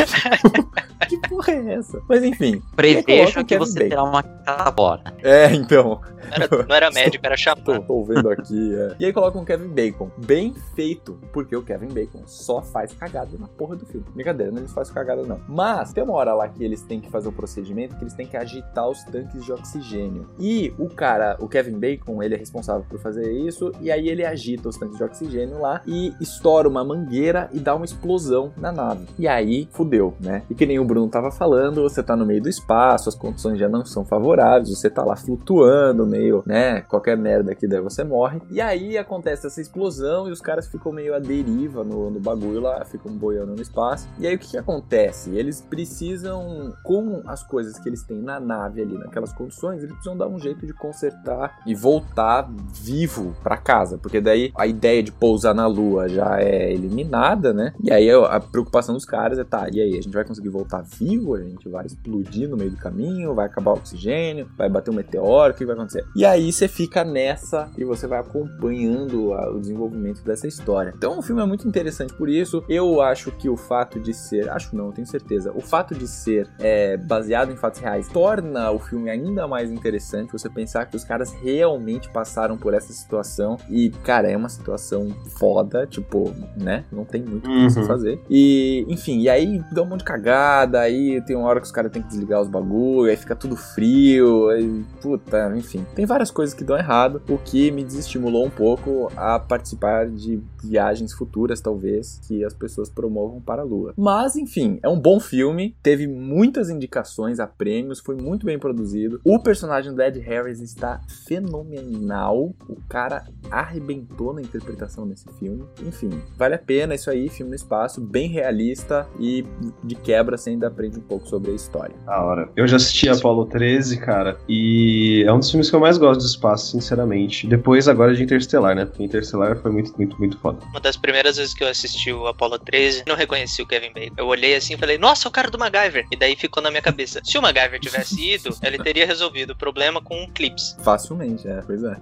que 1.09 1.17
porra 1.29 1.53
é 1.53 1.75
essa? 1.75 2.01
Mas 2.09 2.23
enfim. 2.23 2.63
Preveja 2.77 3.43
que 3.43 3.59
você 3.59 3.81
Bacon. 3.81 3.89
terá 3.89 4.05
uma 4.05 4.23
catapora. 4.23 5.15
É, 5.23 5.53
então. 5.53 6.01
Não 6.31 6.45
era, 6.45 6.67
não 6.67 6.77
era 6.77 6.91
médico, 6.93 7.27
era 7.27 7.37
chapéu. 7.37 7.81
Tô, 7.81 7.83
tô 7.83 8.05
vendo 8.05 8.31
aqui. 8.31 8.75
É. 8.75 8.97
E 9.01 9.05
aí 9.07 9.13
colocam 9.13 9.43
o 9.43 9.45
Kevin 9.45 9.69
Bacon. 9.69 10.11
Bem 10.25 10.55
feito, 10.75 11.19
porque 11.33 11.57
o 11.57 11.63
Kevin 11.63 11.89
Bacon 11.89 12.23
só 12.27 12.63
faz 12.63 12.93
cagada 12.93 13.31
na 13.39 13.49
porra 13.49 13.77
do 13.77 13.87
filme. 13.87 14.07
Brincadeira, 14.15 14.53
não 14.53 14.59
eles 14.59 14.73
fazem 14.73 14.95
cagada 14.95 15.23
não. 15.23 15.41
Mas 15.49 15.93
tem 15.93 16.05
uma 16.05 16.15
hora 16.15 16.33
lá 16.33 16.49
que 16.49 16.63
eles 16.63 16.83
têm 16.83 17.01
que 17.01 17.11
fazer 17.11 17.29
o 17.29 17.31
um 17.31 17.35
procedimento 17.35 17.97
que 17.97 18.05
eles 18.05 18.15
têm 18.15 18.27
que 18.27 18.37
agitar 18.37 18.89
os 18.89 19.03
tanques 19.05 19.45
de 19.45 19.53
oxigênio. 19.53 20.29
E 20.39 20.73
o 20.79 20.89
cara, 20.89 21.37
o 21.41 21.49
Kevin 21.49 21.60
Kevin 21.61 21.79
Bacon, 21.79 22.23
ele 22.23 22.35
é 22.35 22.39
responsável 22.39 22.87
por 22.89 22.99
fazer 22.99 23.31
isso, 23.31 23.71
e 23.83 23.91
aí 23.91 24.09
ele 24.09 24.25
agita 24.25 24.69
os 24.69 24.79
tanques 24.79 24.97
de 24.97 25.05
oxigênio 25.05 25.61
lá 25.61 25.83
e 25.87 26.15
estoura 26.19 26.67
uma 26.67 26.83
mangueira 26.83 27.51
e 27.53 27.59
dá 27.59 27.75
uma 27.75 27.85
explosão 27.85 28.51
na 28.57 28.73
nave. 28.73 29.07
E 29.19 29.29
aí, 29.29 29.69
fudeu, 29.73 30.15
né? 30.19 30.43
E 30.49 30.55
que 30.55 30.65
nem 30.65 30.79
o 30.79 30.85
Bruno 30.85 31.09
tava 31.09 31.31
falando, 31.31 31.83
você 31.83 32.03
tá 32.03 32.17
no 32.17 32.25
meio 32.25 32.43
do 32.43 32.49
espaço, 32.49 33.11
as 33.11 33.15
condições 33.15 33.59
já 33.59 33.69
não 33.69 33.85
são 33.85 34.07
favoráveis, 34.07 34.71
você 34.71 34.89
tá 34.89 35.05
lá 35.05 35.15
flutuando, 35.17 36.07
meio, 36.07 36.43
né? 36.47 36.81
Qualquer 36.83 37.17
merda 37.17 37.55
que 37.55 37.69
der, 37.69 37.83
você 37.83 38.03
morre. 38.03 38.41
E 38.51 38.59
aí 38.61 38.97
acontece 38.97 39.47
essa 39.47 39.61
explosão 39.61 40.29
e 40.29 40.33
os 40.33 40.41
caras 40.41 40.67
ficam 40.67 40.93
meio 40.93 41.15
à 41.15 41.19
deriva 41.19 41.85
no, 41.85 42.11
no 42.11 42.21
bagulho 42.21 42.61
lá, 42.61 42.83
ficam 42.87 43.13
boiando 43.13 43.55
no 43.55 43.61
espaço. 43.61 44.09
E 44.19 44.27
aí 44.27 44.35
o 44.35 44.39
que, 44.39 44.49
que 44.49 44.59
acontece? 44.59 45.37
Eles 45.37 45.61
precisam, 45.61 46.73
com 46.83 47.23
as 47.27 47.43
coisas 47.43 47.79
que 47.79 47.87
eles 47.87 48.03
têm 48.03 48.23
na 48.23 48.41
nave 48.41 48.81
ali, 48.81 48.97
naquelas 48.97 49.33
condições, 49.35 49.83
eles 49.83 49.93
precisam 49.93 50.17
dar 50.17 50.27
um 50.27 50.39
jeito 50.39 50.67
de 50.67 50.73
consertar 50.73 51.50
e 51.67 51.75
voltar 51.75 52.51
vivo 52.75 53.35
para 53.43 53.57
casa, 53.57 53.99
porque 53.99 54.21
daí 54.21 54.53
a 54.57 54.67
ideia 54.67 55.03
de 55.03 55.13
pousar 55.13 55.55
na 55.55 55.67
lua 55.67 56.09
já 56.09 56.41
é 56.41 56.73
eliminada, 56.73 57.53
né? 57.53 57.73
E 57.83 57.93
aí 57.93 58.11
a 58.11 58.41
preocupação 58.41 58.95
dos 58.95 59.05
caras 59.05 59.39
é, 59.39 59.45
tá, 59.45 59.69
e 59.73 59.81
aí, 59.81 59.99
a 59.99 60.03
gente 60.03 60.13
vai 60.13 60.25
conseguir 60.25 60.49
voltar 60.49 60.83
vivo? 60.83 61.35
A 61.35 61.43
gente 61.43 61.69
vai 61.69 61.87
explodir 61.87 62.49
no 62.49 62.57
meio 62.57 62.71
do 62.71 62.77
caminho? 62.77 63.35
Vai 63.35 63.47
acabar 63.47 63.73
o 63.73 63.75
oxigênio? 63.75 64.49
Vai 64.57 64.69
bater 64.69 64.91
um 64.91 64.95
meteoro? 64.95 65.53
O 65.53 65.57
que 65.57 65.65
vai 65.65 65.75
acontecer? 65.75 66.05
E 66.17 66.25
aí 66.25 66.53
você 66.53 66.69
fica 66.69 67.05
nessa 67.05 67.71
e 67.77 67.85
você 67.85 68.07
vai 68.07 68.19
acompanhando 68.19 69.31
o 69.31 69.61
desenvolvimento 69.61 70.23
dessa 70.23 70.47
história. 70.47 70.93
Então 70.97 71.19
o 71.19 71.23
filme 71.23 71.43
é 71.43 71.47
muito 71.47 71.67
interessante 71.67 72.15
por 72.15 72.29
isso. 72.29 72.65
Eu 72.69 73.01
acho 73.01 73.31
que 73.33 73.49
o 73.49 73.57
fato 73.57 74.01
de 74.01 74.15
ser, 74.15 74.49
acho 74.51 74.75
não, 74.75 74.93
tenho 74.93 75.07
certeza, 75.07 75.53
o 75.55 75.61
fato 75.61 75.95
de 75.95 76.07
ser 76.07 76.49
é, 76.59 76.97
baseado 76.97 77.53
em 77.53 77.57
fatos 77.57 77.81
reais 77.81 78.09
torna 78.09 78.71
o 78.71 78.79
filme 78.79 79.11
ainda 79.11 79.47
mais 79.47 79.71
interessante. 79.71 80.33
Você 80.33 80.49
pensar 80.49 80.87
que 80.87 80.97
os 80.97 81.05
caras 81.05 81.33
realmente 81.43 82.09
passaram 82.11 82.57
por 82.57 82.75
essa 82.75 82.93
situação 82.93 83.57
e, 83.69 83.91
cara, 84.05 84.31
é 84.31 84.37
uma 84.37 84.49
situação 84.49 85.09
foda, 85.39 85.87
tipo, 85.87 86.33
né? 86.57 86.85
Não 86.93 87.05
tem 87.05 87.23
muito 87.23 87.49
o 87.49 87.53
que 87.53 87.63
você 87.71 87.81
Uhum. 87.81 87.87
fazer. 87.87 88.21
E, 88.29 88.85
enfim, 88.89 89.21
e 89.21 89.29
aí 89.29 89.63
dá 89.73 89.83
um 89.83 89.87
monte 89.87 90.01
de 90.01 90.05
cagada, 90.05 90.81
aí 90.81 91.21
tem 91.23 91.37
uma 91.37 91.49
hora 91.49 91.61
que 91.61 91.67
os 91.67 91.73
caras 91.73 91.91
têm 91.93 92.03
que 92.03 92.09
desligar 92.09 92.41
os 92.41 92.49
bagulho, 92.49 93.11
aí 93.11 93.17
fica 93.17 93.35
tudo 93.35 93.57
frio, 93.57 94.49
aí, 94.51 94.85
puta, 95.01 95.53
enfim. 95.57 95.85
Tem 95.95 96.07
várias 96.07 96.31
coisas 96.31 96.55
que 96.55 96.65
dão 96.65 96.77
errado, 96.77 97.23
o 97.29 97.39
que 97.39 97.71
me 97.71 97.85
desestimulou 97.85 98.45
um 98.47 98.51
pouco 98.51 99.11
a 99.17 99.39
participar 99.39 100.09
de 100.09 100.41
viagens 100.63 101.13
futuras, 101.13 101.61
talvez, 101.61 102.21
que 102.27 102.45
as 102.45 102.53
pessoas 102.55 102.89
promovam 102.91 103.41
para 103.41 103.63
a 103.63 103.65
Lua. 103.65 103.95
Mas, 103.97 104.37
enfim, 104.37 104.79
é 104.83 104.89
um 104.89 104.99
bom 104.99 105.19
filme, 105.21 105.75
teve 105.83 106.07
muitas 106.07 106.69
indicações 106.71 107.41
a 107.41 107.47
prêmios, 107.47 108.01
foi 108.01 108.17
muito 108.17 108.45
bem 108.47 108.59
produzido. 108.59 109.21
O 109.25 109.39
personagem 109.39 109.95
do 109.95 110.03
Ed 110.03 110.19
Harris 110.21 110.61
está 110.61 111.01
fenomenal, 111.31 112.53
o 112.69 112.77
cara 112.89 113.25
arrebentou 113.53 114.35
na 114.35 114.43
interpretação 114.43 115.07
desse 115.07 115.27
filme. 115.39 115.65
Enfim, 115.87 116.11
vale 116.37 116.57
a 116.57 116.59
pena 116.59 116.93
isso 116.93 117.09
aí, 117.09 117.29
filme 117.29 117.51
no 117.51 117.55
espaço, 117.55 118.01
bem 118.01 118.29
realista 118.29 119.09
e 119.17 119.47
de 119.85 119.95
quebra 119.95 120.37
você 120.37 120.51
ainda 120.51 120.67
aprende 120.67 120.99
um 120.99 121.03
pouco 121.03 121.29
sobre 121.29 121.53
a 121.53 121.55
história. 121.55 121.95
Da 122.05 122.21
hora. 122.21 122.51
Eu 122.57 122.67
já 122.67 122.77
assisti 122.77 123.09
Apollo 123.09 123.47
13, 123.47 124.01
cara, 124.01 124.39
e 124.49 125.23
é 125.25 125.33
um 125.33 125.39
dos 125.39 125.49
filmes 125.49 125.71
que 125.71 125.77
eu 125.77 125.81
mais 125.81 125.99
gosto 125.99 126.21
do 126.21 126.27
espaço, 126.27 126.73
sinceramente. 126.73 127.47
Depois 127.47 127.87
agora 127.87 128.13
de 128.13 128.25
Interstellar, 128.25 128.75
né? 128.75 128.85
Porque 128.85 129.05
Interstellar 129.05 129.57
foi 129.63 129.71
muito, 129.71 129.97
muito, 129.97 130.19
muito 130.19 130.37
foda. 130.39 130.59
Uma 130.71 130.81
das 130.81 130.97
primeiras 130.97 131.37
vezes 131.37 131.55
que 131.55 131.63
eu 131.63 131.69
assisti 131.69 132.13
o 132.13 132.27
Apollo 132.27 132.59
13, 132.59 133.05
não 133.07 133.15
reconheci 133.15 133.63
o 133.63 133.67
Kevin 133.67 133.93
Bacon. 133.93 134.15
Eu 134.19 134.27
olhei 134.27 134.57
assim 134.57 134.75
e 134.75 134.77
falei, 134.77 134.99
nossa, 134.99 135.29
o 135.29 135.31
cara 135.31 135.49
do 135.49 135.59
MacGyver. 135.59 136.07
E 136.11 136.17
daí 136.17 136.35
ficou 136.35 136.61
na 136.61 136.71
minha 136.71 136.83
cabeça. 136.83 137.21
Se 137.23 137.39
o 137.39 137.43
MacGyver 137.43 137.79
tivesse 137.79 138.35
ido, 138.35 138.51
ele 138.65 138.79
teria 138.79 139.07
resolvido 139.07 139.51
o 139.53 139.57
problema 139.57 140.03
com 140.03 140.29
clips. 140.35 140.77
Facilmente, 141.21 141.47
é, 141.47 141.63
pois 141.67 141.85
é. 141.85 141.97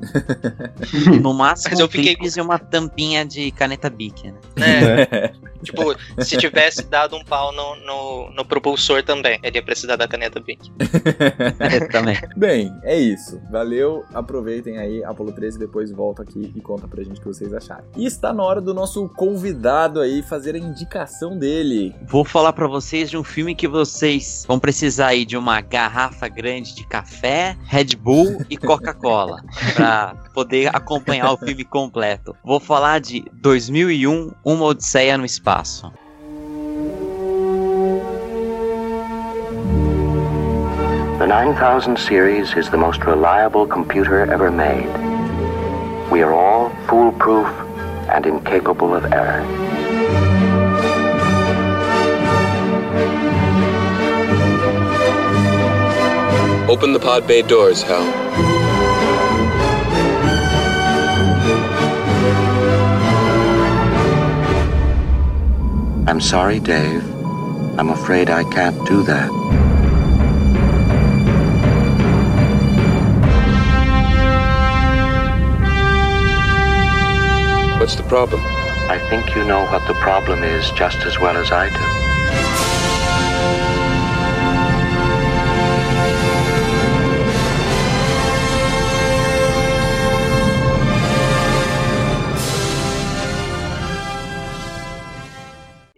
No 1.21 1.35
máximo, 1.35 1.71
Mas 1.71 1.81
eu 1.81 1.89
fiquei 1.89 2.17
e 2.21 2.41
uma 2.41 2.59
tampinha 2.59 3.25
de 3.25 3.51
caneta 3.51 3.91
Bic, 3.91 4.31
né? 4.31 4.35
Né? 4.57 5.33
tipo, 5.63 5.97
se 6.23 6.37
tivesse 6.37 6.85
dado 6.85 7.17
um 7.17 7.25
pau 7.25 7.53
no, 7.53 7.77
no, 7.77 8.31
no 8.31 8.45
propulsor 8.45 9.03
também, 9.03 9.41
ele 9.43 9.59
ia 9.59 9.63
precisar 9.63 9.97
da 9.97 10.07
caneta 10.07 10.39
Bic. 10.41 10.71
É, 11.59 11.81
também. 11.89 12.17
Bem, 12.37 12.73
é 12.83 12.97
isso. 12.97 13.41
Valeu, 13.51 14.05
aproveitem 14.15 14.79
aí 14.79 15.03
Apolo 15.05 15.33
13 15.33 15.59
depois 15.59 15.91
volta 15.91 16.23
aqui 16.23 16.53
e 16.55 16.61
conta 16.61 16.87
pra 16.87 17.03
gente 17.03 17.19
o 17.19 17.21
que 17.21 17.27
vocês 17.27 17.53
acharam. 17.53 17.85
E 17.97 18.07
está 18.07 18.33
na 18.33 18.43
hora 18.43 18.61
do 18.61 18.73
nosso 18.73 19.09
convidado 19.09 20.01
aí 20.01 20.23
fazer 20.23 20.55
a 20.55 20.59
indicação 20.59 21.37
dele. 21.37 21.95
Vou 22.07 22.25
falar 22.25 22.53
pra 22.53 22.67
vocês 22.67 23.11
de 23.11 23.17
um 23.17 23.25
filme 23.25 23.55
que 23.55 23.67
vocês 23.67 24.45
vão 24.47 24.59
precisar 24.59 25.09
aí 25.09 25.25
de 25.25 25.37
uma 25.37 25.61
garrafa 25.61 26.29
grande 26.29 26.75
de 26.75 26.87
café, 26.87 27.57
Red 27.65 27.97
Bull 27.97 28.45
e 28.49 28.57
Coca-Cola 28.57 29.08
pra 29.75 30.15
poder 30.35 30.75
acompanhar 30.75 31.33
o 31.33 31.37
filme 31.45 31.65
completo. 31.65 32.35
Vou 32.45 32.61
falar 32.61 33.01
de 33.01 33.25
2001, 33.35 34.33
Uma 34.45 34.65
Odisseia 34.67 35.17
no 35.19 35.25
Espaço. 35.25 35.93
The 41.19 41.27
9000 41.27 41.97
series 41.97 42.55
is 42.57 42.71
the 42.71 42.77
most 42.77 43.05
reliable 43.05 43.67
computer 43.67 44.21
ever 44.31 44.51
made. 44.53 44.89
We 46.13 46.23
are 46.23 46.33
all 46.33 46.71
foolproof 46.89 47.49
and 48.09 48.25
incapable 48.25 48.95
of 48.95 49.05
error. 49.13 49.45
Open 56.69 56.93
the 56.93 57.01
pod 57.01 57.27
bay 57.27 57.43
doors, 57.43 57.83
Hal. 57.83 58.68
I'm 66.09 66.23
sorry, 66.23 66.59
Dave. 66.59 67.05
I'm 67.79 67.91
afraid 67.91 68.31
I 68.31 68.43
can't 68.43 68.83
do 68.87 69.03
that. 69.03 69.29
What's 77.79 77.97
the 77.97 78.05
problem? 78.05 78.41
I 78.89 78.99
think 79.11 79.35
you 79.35 79.45
know 79.45 79.67
what 79.67 79.87
the 79.87 79.93
problem 80.01 80.43
is 80.43 80.71
just 80.71 81.05
as 81.05 81.19
well 81.19 81.37
as 81.37 81.53
I 81.53 81.69
do. 81.69 82.08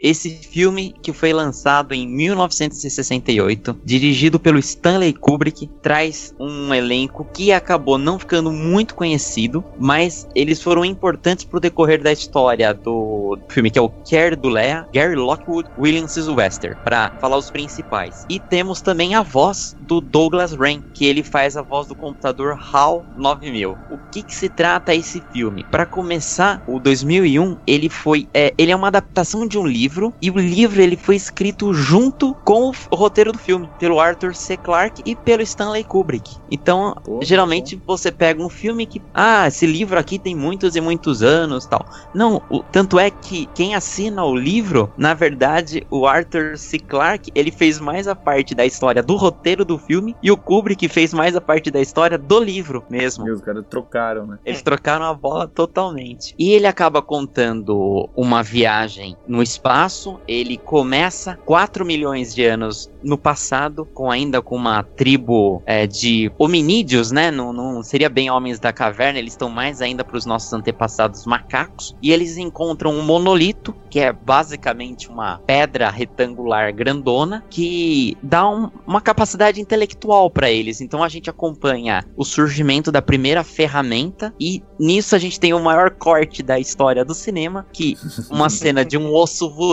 Esse 0.02 0.30
filme, 0.30 0.94
que 1.02 1.12
foi 1.12 1.30
lançado 1.30 1.92
em 1.92 2.08
1968, 2.08 3.80
dirigido 3.84 4.40
pelo 4.40 4.58
Stanley 4.58 5.12
Kubrick, 5.12 5.68
traz 5.82 6.34
um 6.40 6.72
elenco 6.72 7.28
que 7.34 7.52
acabou 7.52 7.98
não 7.98 8.18
ficando 8.18 8.50
muito 8.50 8.94
conhecido, 8.94 9.62
mas 9.78 10.26
eles 10.34 10.62
foram 10.62 10.86
importantes 10.86 11.44
pro 11.44 11.60
decorrer 11.60 12.02
da 12.02 12.10
história 12.10 12.72
do 12.72 13.38
filme, 13.50 13.70
que 13.70 13.78
é 13.78 13.82
o 13.82 13.90
Care 13.90 14.36
do 14.36 14.48
Lea, 14.48 14.88
Gary 14.90 15.16
Lockwood, 15.16 15.68
William 15.78 16.08
Sylvester, 16.08 16.78
para 16.82 17.10
falar 17.20 17.36
os 17.36 17.50
principais. 17.50 18.24
E 18.30 18.40
temos 18.40 18.80
também 18.80 19.14
a 19.14 19.20
voz 19.20 19.76
do 19.82 20.00
Douglas 20.00 20.54
Rain, 20.54 20.82
que 20.94 21.04
ele 21.04 21.22
faz 21.22 21.58
a 21.58 21.62
voz 21.62 21.88
do 21.88 21.94
computador 21.94 22.58
HAL 22.72 23.04
9000. 23.18 23.76
O 23.90 23.98
que, 24.10 24.22
que 24.22 24.34
se 24.34 24.48
trata 24.48 24.94
esse 24.94 25.22
filme? 25.30 25.62
Para 25.70 25.84
começar, 25.84 26.64
o 26.66 26.80
2001, 26.80 27.58
ele 27.66 27.90
foi, 27.90 28.26
é, 28.32 28.54
ele 28.56 28.72
é 28.72 28.76
uma 28.76 28.88
adaptação 28.88 29.46
de 29.46 29.58
um 29.58 29.66
livro 29.66 29.89
e 30.20 30.30
o 30.30 30.38
livro 30.38 30.80
ele 30.80 30.96
foi 30.96 31.16
escrito 31.16 31.72
junto 31.72 32.34
com 32.44 32.72
o 32.90 32.96
roteiro 32.96 33.32
do 33.32 33.38
filme 33.38 33.68
pelo 33.78 34.00
Arthur 34.00 34.34
C. 34.34 34.56
Clarke 34.56 35.02
e 35.04 35.16
pelo 35.16 35.42
Stanley 35.42 35.84
Kubrick. 35.84 36.36
Então, 36.50 36.94
geralmente 37.22 37.80
você 37.86 38.10
pega 38.12 38.42
um 38.42 38.48
filme 38.48 38.86
que, 38.86 39.02
ah, 39.14 39.46
esse 39.48 39.66
livro 39.66 39.98
aqui 39.98 40.18
tem 40.18 40.34
muitos 40.34 40.76
e 40.76 40.80
muitos 40.80 41.22
anos, 41.22 41.66
tal. 41.66 41.84
Não, 42.14 42.42
o, 42.50 42.62
tanto 42.62 42.98
é 42.98 43.10
que 43.10 43.46
quem 43.54 43.74
assina 43.74 44.24
o 44.24 44.34
livro, 44.34 44.92
na 44.96 45.14
verdade, 45.14 45.86
o 45.90 46.06
Arthur 46.06 46.56
C. 46.56 46.78
Clarke, 46.78 47.32
ele 47.34 47.50
fez 47.50 47.80
mais 47.80 48.06
a 48.06 48.14
parte 48.14 48.54
da 48.54 48.64
história 48.64 49.02
do 49.02 49.16
roteiro 49.16 49.64
do 49.64 49.78
filme 49.78 50.14
e 50.22 50.30
o 50.30 50.36
Kubrick 50.36 50.88
fez 50.88 51.12
mais 51.12 51.34
a 51.34 51.40
parte 51.40 51.70
da 51.70 51.80
história 51.80 52.18
do 52.18 52.38
livro 52.38 52.84
mesmo. 52.90 53.26
E 53.26 53.30
os 53.30 53.40
caras 53.40 53.64
trocaram, 53.68 54.26
né? 54.26 54.38
Eles 54.44 54.62
trocaram 54.62 55.04
a 55.04 55.14
bola 55.14 55.46
totalmente. 55.46 56.34
E 56.38 56.52
ele 56.52 56.66
acaba 56.66 57.02
contando 57.02 58.08
uma 58.16 58.42
viagem 58.42 59.16
no 59.26 59.42
espaço 59.42 59.79
espaço. 59.80 60.20
Ele 60.28 60.56
começa 60.56 61.38
4 61.44 61.84
milhões 61.84 62.34
de 62.34 62.44
anos 62.44 62.90
no 63.02 63.16
passado, 63.16 63.86
com 63.86 64.10
ainda 64.10 64.42
com 64.42 64.56
uma 64.56 64.82
tribo 64.82 65.62
é, 65.64 65.86
de 65.86 66.30
hominídeos, 66.38 67.10
né? 67.10 67.30
Não, 67.30 67.52
não 67.52 67.82
seria 67.82 68.10
bem 68.10 68.30
homens 68.30 68.60
da 68.60 68.72
caverna, 68.72 69.18
eles 69.18 69.32
estão 69.32 69.48
mais 69.48 69.80
ainda 69.80 70.04
para 70.04 70.16
os 70.16 70.26
nossos 70.26 70.52
antepassados 70.52 71.24
macacos. 71.24 71.96
E 72.02 72.12
eles 72.12 72.36
encontram 72.36 72.92
um 72.92 73.02
monolito, 73.02 73.74
que 73.88 74.00
é 74.00 74.12
basicamente 74.12 75.08
uma 75.08 75.38
pedra 75.38 75.88
retangular 75.90 76.74
grandona, 76.74 77.42
que 77.48 78.16
dá 78.22 78.48
um, 78.48 78.70
uma 78.86 79.00
capacidade 79.00 79.60
intelectual 79.60 80.30
para 80.30 80.50
eles. 80.50 80.80
Então 80.80 81.02
a 81.02 81.08
gente 81.08 81.30
acompanha 81.30 82.04
o 82.16 82.24
surgimento 82.24 82.92
da 82.92 83.00
primeira 83.00 83.42
ferramenta 83.42 84.34
e 84.38 84.62
nisso 84.78 85.16
a 85.16 85.18
gente 85.18 85.40
tem 85.40 85.54
o 85.54 85.60
maior 85.60 85.90
corte 85.90 86.42
da 86.42 86.58
história 86.58 87.04
do 87.04 87.14
cinema, 87.14 87.66
que 87.72 87.96
uma 88.30 88.50
cena 88.50 88.84
de 88.84 88.98
um 88.98 89.14
osso 89.14 89.48
voando 89.50 89.69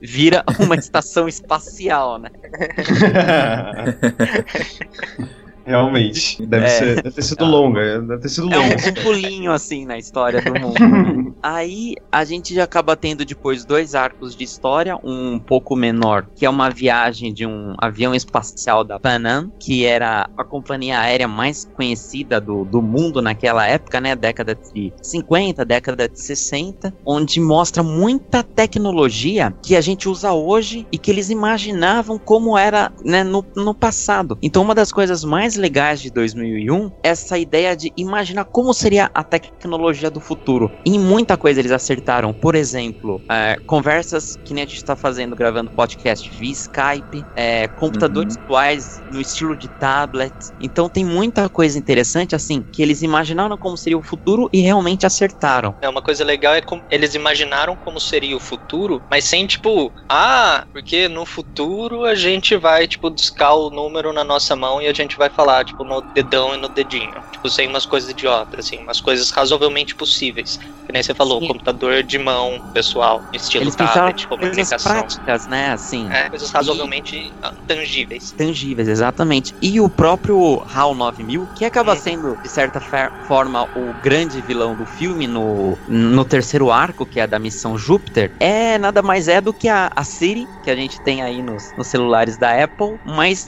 vira 0.00 0.42
uma 0.58 0.74
estação 0.74 1.28
espacial, 1.28 2.18
né? 2.18 2.30
Realmente. 5.68 6.44
Deve, 6.46 6.64
É. 6.64 6.68
ser, 6.68 6.94
deve 6.96 7.10
ter 7.10 7.22
sido 7.22 7.44
longa. 7.44 8.00
Deve 8.00 8.22
ter 8.22 8.28
sido 8.28 8.52
É 8.52 8.56
longa. 8.56 8.74
um, 8.74 8.88
um 8.88 8.94
pulinho 9.04 9.52
assim 9.52 9.84
na 9.84 9.98
história 9.98 10.40
do 10.40 10.52
mundo. 10.58 11.36
Aí 11.42 11.94
a 12.10 12.24
gente 12.24 12.54
já 12.54 12.64
acaba 12.64 12.96
tendo 12.96 13.24
depois 13.24 13.64
dois 13.64 13.94
arcos 13.94 14.34
de 14.34 14.42
história, 14.44 14.96
um 15.04 15.38
pouco 15.38 15.76
menor, 15.76 16.26
que 16.34 16.44
é 16.46 16.50
uma 16.50 16.70
viagem 16.70 17.32
de 17.32 17.46
um 17.46 17.74
avião 17.78 18.14
espacial 18.14 18.82
da 18.82 18.98
Pan 18.98 19.22
Am, 19.26 19.52
que 19.60 19.84
era 19.84 20.28
a 20.36 20.42
companhia 20.44 20.98
aérea 21.00 21.28
mais 21.28 21.68
conhecida 21.76 22.40
do, 22.40 22.64
do 22.64 22.80
mundo 22.82 23.20
naquela 23.22 23.66
época, 23.66 24.00
né? 24.00 24.16
Década 24.16 24.54
de 24.74 24.92
50, 25.02 25.64
década 25.64 26.08
de 26.08 26.20
60, 26.20 26.94
onde 27.04 27.40
mostra 27.40 27.82
muita 27.82 28.42
tecnologia 28.42 29.54
que 29.62 29.76
a 29.76 29.80
gente 29.80 30.08
usa 30.08 30.32
hoje 30.32 30.86
e 30.90 30.98
que 30.98 31.10
eles 31.10 31.30
imaginavam 31.30 32.18
como 32.18 32.56
era 32.56 32.90
né, 33.04 33.22
no, 33.22 33.44
no 33.54 33.74
passado. 33.74 34.38
Então, 34.42 34.62
uma 34.62 34.74
das 34.74 34.90
coisas 34.92 35.24
mais 35.24 35.56
legais 35.58 36.00
de 36.00 36.10
2001 36.10 36.90
é 37.04 37.08
essa 37.08 37.38
ideia 37.38 37.76
de 37.76 37.92
imaginar 37.96 38.44
como 38.44 38.72
seria 38.72 39.10
a 39.14 39.24
tecnologia 39.24 40.10
do 40.10 40.20
futuro. 40.20 40.70
E 40.86 40.94
em 40.94 40.98
muita 40.98 41.36
coisa 41.36 41.60
eles 41.60 41.72
acertaram. 41.72 42.32
Por 42.32 42.54
exemplo, 42.54 43.20
é, 43.30 43.56
conversas 43.66 44.36
que 44.44 44.54
nem 44.54 44.64
a 44.64 44.66
gente 44.66 44.76
está 44.76 44.94
fazendo, 44.94 45.34
gravando 45.34 45.70
podcast 45.72 46.30
via 46.38 46.52
Skype, 46.52 47.24
é, 47.34 47.66
computadores 47.68 48.36
atuais 48.36 49.02
no 49.10 49.20
estilo 49.20 49.56
de 49.56 49.68
tablet. 49.68 50.32
Então, 50.60 50.88
tem 50.88 51.04
muita 51.04 51.48
coisa 51.48 51.78
interessante, 51.78 52.34
assim, 52.34 52.64
que 52.72 52.82
eles 52.82 53.02
imaginaram 53.02 53.56
como 53.56 53.76
seria 53.76 53.98
o 53.98 54.02
futuro 54.02 54.48
e 54.52 54.60
realmente 54.60 55.06
acertaram. 55.06 55.74
É, 55.80 55.88
uma 55.88 56.02
coisa 56.02 56.24
legal 56.24 56.54
é 56.54 56.60
como 56.60 56.82
eles 56.90 57.14
imaginaram 57.14 57.76
como 57.76 58.00
seria 58.00 58.36
o 58.36 58.40
futuro, 58.40 59.02
mas 59.10 59.24
sem 59.24 59.46
tipo, 59.46 59.92
ah, 60.08 60.66
porque 60.72 61.08
no 61.08 61.24
futuro 61.24 62.04
a 62.04 62.14
gente 62.14 62.56
vai, 62.56 62.86
tipo, 62.86 63.10
discar 63.10 63.56
o 63.56 63.70
número 63.70 64.12
na 64.12 64.24
nossa 64.24 64.54
mão 64.54 64.80
e 64.80 64.86
a 64.86 64.92
gente 64.92 65.16
vai 65.16 65.30
falar, 65.38 65.64
tipo, 65.64 65.84
no 65.84 66.02
dedão 66.12 66.52
e 66.52 66.58
no 66.58 66.68
dedinho. 66.68 67.24
Tipo, 67.30 67.48
sem 67.48 67.68
umas 67.68 67.86
coisas 67.86 68.10
idiotas, 68.10 68.66
assim, 68.66 68.82
umas 68.82 69.00
coisas 69.00 69.30
razoavelmente 69.30 69.94
possíveis. 69.94 70.58
Que 70.84 70.92
nem 70.92 71.02
você 71.02 71.14
falou, 71.14 71.46
computador 71.46 72.02
de 72.02 72.18
mão, 72.18 72.60
pessoal, 72.72 73.22
estilo 73.32 73.64
Eles 73.64 73.76
tablet, 73.76 74.26
comunicação. 74.26 74.92
práticas, 74.92 75.46
né? 75.46 75.70
Assim. 75.70 76.10
É, 76.10 76.28
coisas 76.30 76.50
razoavelmente 76.50 77.36
ah, 77.42 77.52
tangíveis. 77.66 78.32
Tangíveis, 78.32 78.88
exatamente. 78.88 79.54
E 79.62 79.80
o 79.80 79.88
próprio 79.88 80.64
HAL 80.66 80.94
9000, 80.94 81.46
que 81.54 81.64
acaba 81.64 81.94
sendo, 81.94 82.36
de 82.42 82.48
certa 82.48 82.80
forma, 83.22 83.68
o 83.74 83.94
grande 83.94 84.40
vilão 84.40 84.74
do 84.74 84.86
filme 84.86 85.26
no, 85.26 85.78
no 85.86 86.24
terceiro 86.24 86.70
arco, 86.70 87.06
que 87.06 87.20
é 87.20 87.26
da 87.26 87.38
missão 87.38 87.76
Júpiter, 87.76 88.34
é 88.40 88.78
nada 88.78 89.02
mais 89.02 89.28
é 89.28 89.40
do 89.40 89.52
que 89.52 89.68
a, 89.68 89.90
a 89.94 90.02
Siri, 90.04 90.48
que 90.62 90.70
a 90.70 90.74
gente 90.74 91.00
tem 91.02 91.22
aí 91.22 91.42
nos, 91.42 91.72
nos 91.76 91.88
celulares 91.88 92.38
da 92.38 92.64
Apple, 92.64 92.96
mas 93.04 93.44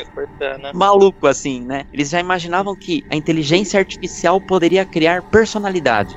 maluco 0.74 1.26
assim, 1.26 1.64
né? 1.64 1.79
Eles 1.92 2.10
já 2.10 2.20
imaginavam 2.20 2.76
que 2.76 3.04
a 3.10 3.16
inteligência 3.16 3.78
artificial 3.78 4.40
poderia 4.40 4.84
criar 4.84 5.22
personalidade. 5.22 6.14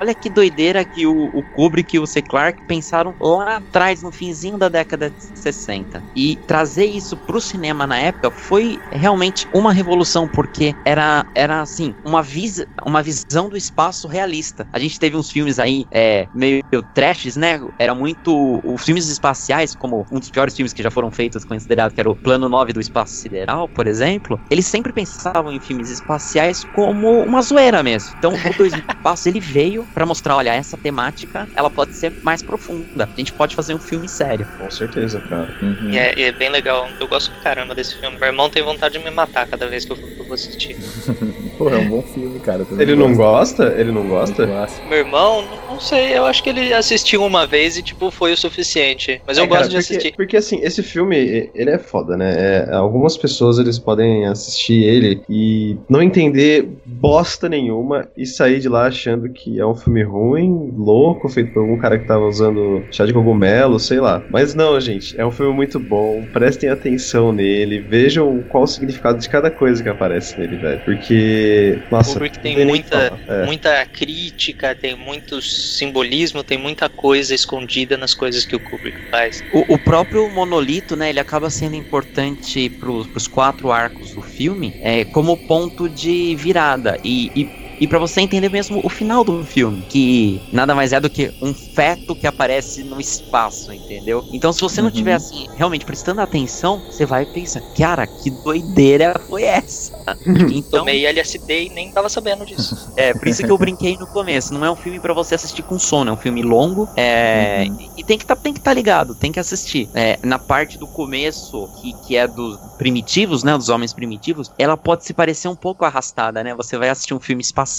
Olha 0.00 0.14
que 0.14 0.28
doideira 0.28 0.84
que 0.84 1.06
o, 1.06 1.30
o 1.32 1.42
Kubrick 1.42 1.96
e 1.96 1.98
o 1.98 2.06
C. 2.06 2.22
Clarke 2.22 2.62
pensaram 2.66 3.14
lá 3.20 3.56
atrás, 3.56 4.02
no 4.02 4.12
finzinho 4.12 4.58
da 4.58 4.68
década 4.68 5.10
de 5.10 5.16
60. 5.34 6.02
E 6.14 6.36
trazer 6.46 6.86
isso 6.86 7.16
pro 7.26 7.40
cinema 7.40 7.86
na 7.86 7.98
época 7.98 8.30
foi 8.30 8.78
realmente 8.90 9.46
uma 9.52 9.72
revolução, 9.72 10.28
porque 10.28 10.74
era, 10.84 11.24
era 11.34 11.60
assim, 11.60 11.94
uma, 12.04 12.22
vis 12.22 12.64
uma 12.84 13.02
visão 13.02 13.48
do 13.48 13.56
espaço 13.56 14.08
realista. 14.08 14.66
A 14.72 14.78
gente 14.78 14.98
teve 14.98 15.16
uns 15.16 15.30
filmes 15.30 15.58
aí 15.58 15.86
é, 15.90 16.28
meio 16.32 16.62
trashes, 16.94 17.36
né? 17.36 17.60
Era 17.78 17.94
muito. 17.94 18.60
Os 18.64 18.82
filmes 18.82 19.08
espaciais, 19.08 19.74
como 19.74 20.06
um 20.10 20.18
dos 20.18 20.30
piores 20.30 20.54
filmes 20.54 20.72
que 20.72 20.82
já 20.82 20.90
foram 20.90 21.10
feitos, 21.10 21.44
considerado 21.44 21.92
que 21.92 22.00
era 22.00 22.10
o 22.10 22.16
Plano 22.16 22.48
9 22.48 22.72
do 22.72 22.80
Espaço 22.80 23.14
Sideral, 23.14 23.68
por 23.68 23.86
exemplo, 23.86 24.40
eles 24.50 24.66
sempre 24.66 24.91
pensavam 24.92 25.52
em 25.52 25.60
filmes 25.60 25.90
espaciais 25.90 26.64
como 26.64 27.22
uma 27.24 27.42
zoeira 27.42 27.82
mesmo. 27.82 28.14
Então, 28.18 28.32
o 28.34 28.54
Dois 28.56 28.72
Passos, 29.02 29.26
ele 29.26 29.40
veio 29.40 29.88
pra 29.94 30.06
mostrar, 30.06 30.36
olha, 30.36 30.54
essa 30.54 30.76
temática, 30.76 31.48
ela 31.54 31.70
pode 31.70 31.96
ser 31.96 32.14
mais 32.22 32.42
profunda. 32.42 33.04
A 33.16 33.20
gente 33.20 33.32
pode 33.32 33.54
fazer 33.56 33.74
um 33.74 33.78
filme 33.80 34.08
sério. 34.08 34.46
Com 34.58 34.70
certeza, 34.70 35.20
cara. 35.20 35.56
E 35.90 35.98
é, 35.98 36.20
é 36.20 36.32
bem 36.32 36.50
legal. 36.50 36.88
Eu 37.00 37.08
gosto 37.08 37.30
pra 37.32 37.40
caramba 37.40 37.74
desse 37.74 37.96
filme. 37.98 38.16
Meu 38.18 38.28
irmão 38.28 38.48
tem 38.50 38.62
vontade 38.62 38.98
de 38.98 39.04
me 39.04 39.10
matar 39.10 39.46
cada 39.46 39.68
vez 39.68 39.84
que 39.84 39.92
eu, 39.92 39.98
eu 40.18 40.24
vou 40.24 40.34
assistir. 40.34 40.76
Pô, 41.58 41.68
é 41.68 41.78
um 41.78 41.88
bom 41.88 42.02
filme, 42.02 42.38
cara. 42.40 42.66
Ele 42.78 42.94
não 42.94 43.14
gosta? 43.14 43.64
Ele 43.76 43.92
não 43.92 44.06
gosta? 44.06 44.46
Meu 44.88 44.98
irmão, 44.98 45.42
não 45.68 45.80
sei, 45.80 46.16
eu 46.16 46.26
acho 46.26 46.42
que 46.42 46.50
ele 46.50 46.72
assistiu 46.72 47.24
uma 47.24 47.46
vez 47.46 47.76
e, 47.76 47.82
tipo, 47.82 48.10
foi 48.10 48.32
o 48.32 48.36
suficiente. 48.36 49.20
Mas 49.26 49.38
eu 49.38 49.44
É, 49.44 49.48
cara, 49.48 49.60
gosto 49.60 49.70
de 49.70 49.76
porque, 49.76 49.94
assistir. 49.94 50.16
Porque 50.16 50.36
assim, 50.36 50.60
esse 50.62 50.82
filme, 50.82 51.50
ele 51.54 51.70
é 51.70 51.78
foda, 51.78 52.16
né? 52.16 52.34
É, 52.68 52.74
algumas 52.74 53.16
pessoas 53.16 53.58
eles 53.58 53.78
podem 53.78 54.26
assistir 54.26 54.81
ele 54.82 55.22
e 55.28 55.76
não 55.88 56.02
entender 56.02 56.68
bosta 56.84 57.48
nenhuma 57.48 58.08
e 58.16 58.26
sair 58.26 58.60
de 58.60 58.68
lá 58.68 58.86
achando 58.86 59.28
que 59.28 59.58
é 59.58 59.66
um 59.66 59.74
filme 59.74 60.02
ruim, 60.02 60.72
louco, 60.76 61.28
feito 61.28 61.52
por 61.52 61.60
algum 61.60 61.78
cara 61.78 61.98
que 61.98 62.06
tava 62.06 62.26
usando 62.26 62.84
chá 62.90 63.04
de 63.04 63.12
cogumelo, 63.12 63.78
sei 63.78 64.00
lá. 64.00 64.22
Mas 64.30 64.54
não, 64.54 64.80
gente, 64.80 65.18
é 65.18 65.24
um 65.24 65.30
filme 65.30 65.52
muito 65.52 65.78
bom. 65.78 66.24
Prestem 66.32 66.70
atenção 66.70 67.32
nele, 67.32 67.80
vejam 67.80 68.42
qual 68.48 68.64
o 68.64 68.66
significado 68.66 69.18
de 69.18 69.28
cada 69.28 69.50
coisa 69.50 69.82
que 69.82 69.88
aparece 69.88 70.38
nele, 70.38 70.56
velho. 70.56 70.80
Porque, 70.84 71.78
nossa, 71.90 72.12
Kubrick 72.12 72.36
não 72.36 72.42
tem 72.42 72.66
muita. 72.66 73.18
É. 73.28 73.46
muita 73.46 73.86
crítica, 73.86 74.74
tem 74.74 74.96
muito 74.96 75.40
simbolismo, 75.40 76.42
tem 76.42 76.58
muita 76.58 76.88
coisa 76.88 77.34
escondida 77.34 77.96
nas 77.96 78.14
coisas 78.14 78.44
que 78.44 78.56
o 78.56 78.60
Kubrick 78.60 78.98
faz. 79.10 79.42
O, 79.52 79.74
o 79.74 79.78
próprio 79.78 80.28
monolito, 80.30 80.96
né, 80.96 81.10
ele 81.10 81.20
acaba 81.20 81.50
sendo 81.50 81.76
importante 81.76 82.68
pros, 82.70 83.06
pros 83.06 83.26
quatro 83.26 83.70
arcos 83.70 84.12
do 84.12 84.22
filme 84.22 84.71
é, 84.80 85.04
como 85.04 85.36
ponto 85.36 85.88
de 85.88 86.34
virada. 86.36 86.98
E, 87.04 87.30
e, 87.34 87.50
e 87.82 87.88
para 87.88 87.98
você 87.98 88.20
entender 88.20 88.48
mesmo 88.48 88.80
o 88.84 88.88
final 88.88 89.24
do 89.24 89.42
filme, 89.44 89.84
que 89.88 90.40
nada 90.52 90.72
mais 90.72 90.92
é 90.92 91.00
do 91.00 91.10
que 91.10 91.32
um 91.42 91.52
feto 91.52 92.14
que 92.14 92.28
aparece 92.28 92.84
no 92.84 93.00
espaço, 93.00 93.72
entendeu? 93.72 94.24
Então, 94.32 94.52
se 94.52 94.60
você 94.60 94.80
não 94.80 94.88
Uhum. 94.88 94.92
tiver 94.92 95.14
assim, 95.14 95.46
realmente 95.52 95.84
prestando 95.84 96.20
atenção, 96.20 96.84
você 96.88 97.04
vai 97.04 97.26
pensar, 97.26 97.60
cara, 97.74 98.06
que 98.06 98.30
doideira 98.30 99.14
foi 99.28 99.42
essa? 99.42 99.90
Então, 100.54 100.80
Tomei 100.80 101.04
LSD 101.06 101.64
e 101.64 101.70
nem 101.70 101.90
tava 101.92 102.08
sabendo 102.08 102.44
disso. 102.44 102.74
é, 102.96 103.12
por 103.14 103.26
isso 103.28 103.42
que 103.42 103.50
eu 103.50 103.58
brinquei 103.58 103.96
no 103.98 104.06
começo. 104.06 104.54
Não 104.54 104.64
é 104.64 104.70
um 104.70 104.76
filme 104.76 105.00
pra 105.00 105.12
você 105.14 105.34
assistir 105.34 105.62
com 105.64 105.78
sono, 105.78 106.10
é 106.10 106.12
um 106.12 106.16
filme 106.16 106.42
longo. 106.42 106.88
É, 106.96 107.64
e, 107.66 107.90
e 107.96 108.04
tem 108.04 108.16
que 108.18 108.24
tá, 108.26 108.36
tem 108.36 108.52
que 108.52 108.60
estar 108.60 108.74
ligado, 108.74 109.14
tem 109.16 109.32
que 109.32 109.40
assistir. 109.40 109.90
É, 109.94 110.18
na 110.24 110.38
parte 110.38 110.78
do 110.78 110.86
começo, 110.88 111.68
que, 111.74 111.94
que 111.94 112.16
é 112.16 112.28
dos 112.28 112.58
primitivos, 112.76 113.42
né? 113.42 113.56
Dos 113.56 113.68
homens 113.68 113.92
primitivos, 113.92 114.50
ela 114.58 114.76
pode 114.76 115.04
se 115.04 115.14
parecer 115.14 115.48
um 115.48 115.56
pouco 115.56 115.84
arrastada, 115.84 116.44
né? 116.44 116.54
Você 116.54 116.76
vai 116.78 116.88
assistir 116.90 117.14
um 117.14 117.20
filme 117.20 117.42
espacial 117.42 117.71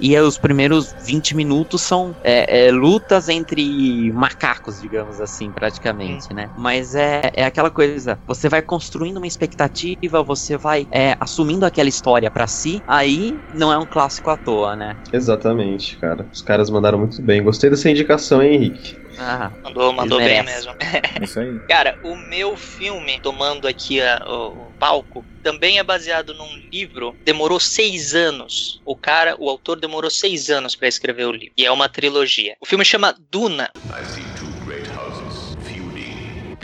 e 0.00 0.16
aí 0.16 0.22
os 0.22 0.38
primeiros 0.38 0.94
20 0.98 1.36
minutos 1.36 1.82
são 1.82 2.14
é, 2.22 2.66
é, 2.66 2.72
lutas 2.72 3.28
entre 3.28 4.10
macacos, 4.12 4.80
digamos 4.80 5.20
assim, 5.20 5.50
praticamente, 5.52 6.32
né? 6.34 6.50
Mas 6.56 6.94
é, 6.94 7.30
é 7.34 7.44
aquela 7.44 7.70
coisa, 7.70 8.18
você 8.26 8.48
vai 8.48 8.62
construindo 8.62 9.18
uma 9.18 9.26
expectativa, 9.26 10.22
você 10.22 10.56
vai 10.56 10.86
é, 10.90 11.16
assumindo 11.20 11.64
aquela 11.64 11.88
história 11.88 12.30
pra 12.30 12.46
si, 12.46 12.82
aí 12.86 13.38
não 13.52 13.72
é 13.72 13.78
um 13.78 13.86
clássico 13.86 14.30
à 14.30 14.36
toa, 14.36 14.74
né? 14.74 14.96
Exatamente, 15.12 15.98
cara. 15.98 16.26
Os 16.32 16.42
caras 16.42 16.70
mandaram 16.70 16.98
muito 16.98 17.22
bem. 17.22 17.42
Gostei 17.42 17.70
dessa 17.70 17.90
indicação, 17.90 18.42
hein, 18.42 18.54
Henrique? 18.54 19.05
Ah, 19.18 19.50
Mandou, 19.62 19.92
mandou 19.92 20.18
bem 20.18 20.42
mesmo. 20.42 20.72
Isso 21.22 21.40
aí. 21.40 21.58
Cara, 21.68 21.98
o 22.04 22.14
meu 22.16 22.56
filme, 22.56 23.18
tomando 23.20 23.66
aqui 23.66 24.00
a- 24.00 24.22
o, 24.26 24.48
o 24.48 24.72
palco, 24.78 25.24
também 25.42 25.78
é 25.78 25.82
baseado 25.82 26.34
num 26.34 26.56
livro. 26.72 27.16
Demorou 27.24 27.58
seis 27.60 28.14
anos. 28.14 28.80
O 28.84 28.94
cara, 28.96 29.36
o 29.38 29.48
autor, 29.48 29.80
demorou 29.80 30.10
seis 30.10 30.50
anos 30.50 30.74
pra 30.76 30.88
escrever 30.88 31.24
o 31.26 31.32
livro. 31.32 31.54
E 31.56 31.64
é 31.64 31.70
uma 31.70 31.88
trilogia. 31.88 32.56
O 32.60 32.66
filme 32.66 32.84
chama 32.84 33.14
Duna. 33.30 33.70
I 33.76 34.04
see 34.04 34.22
two 34.38 34.64
great 34.66 34.86
houses 34.90 35.56
feuding. 35.64 36.56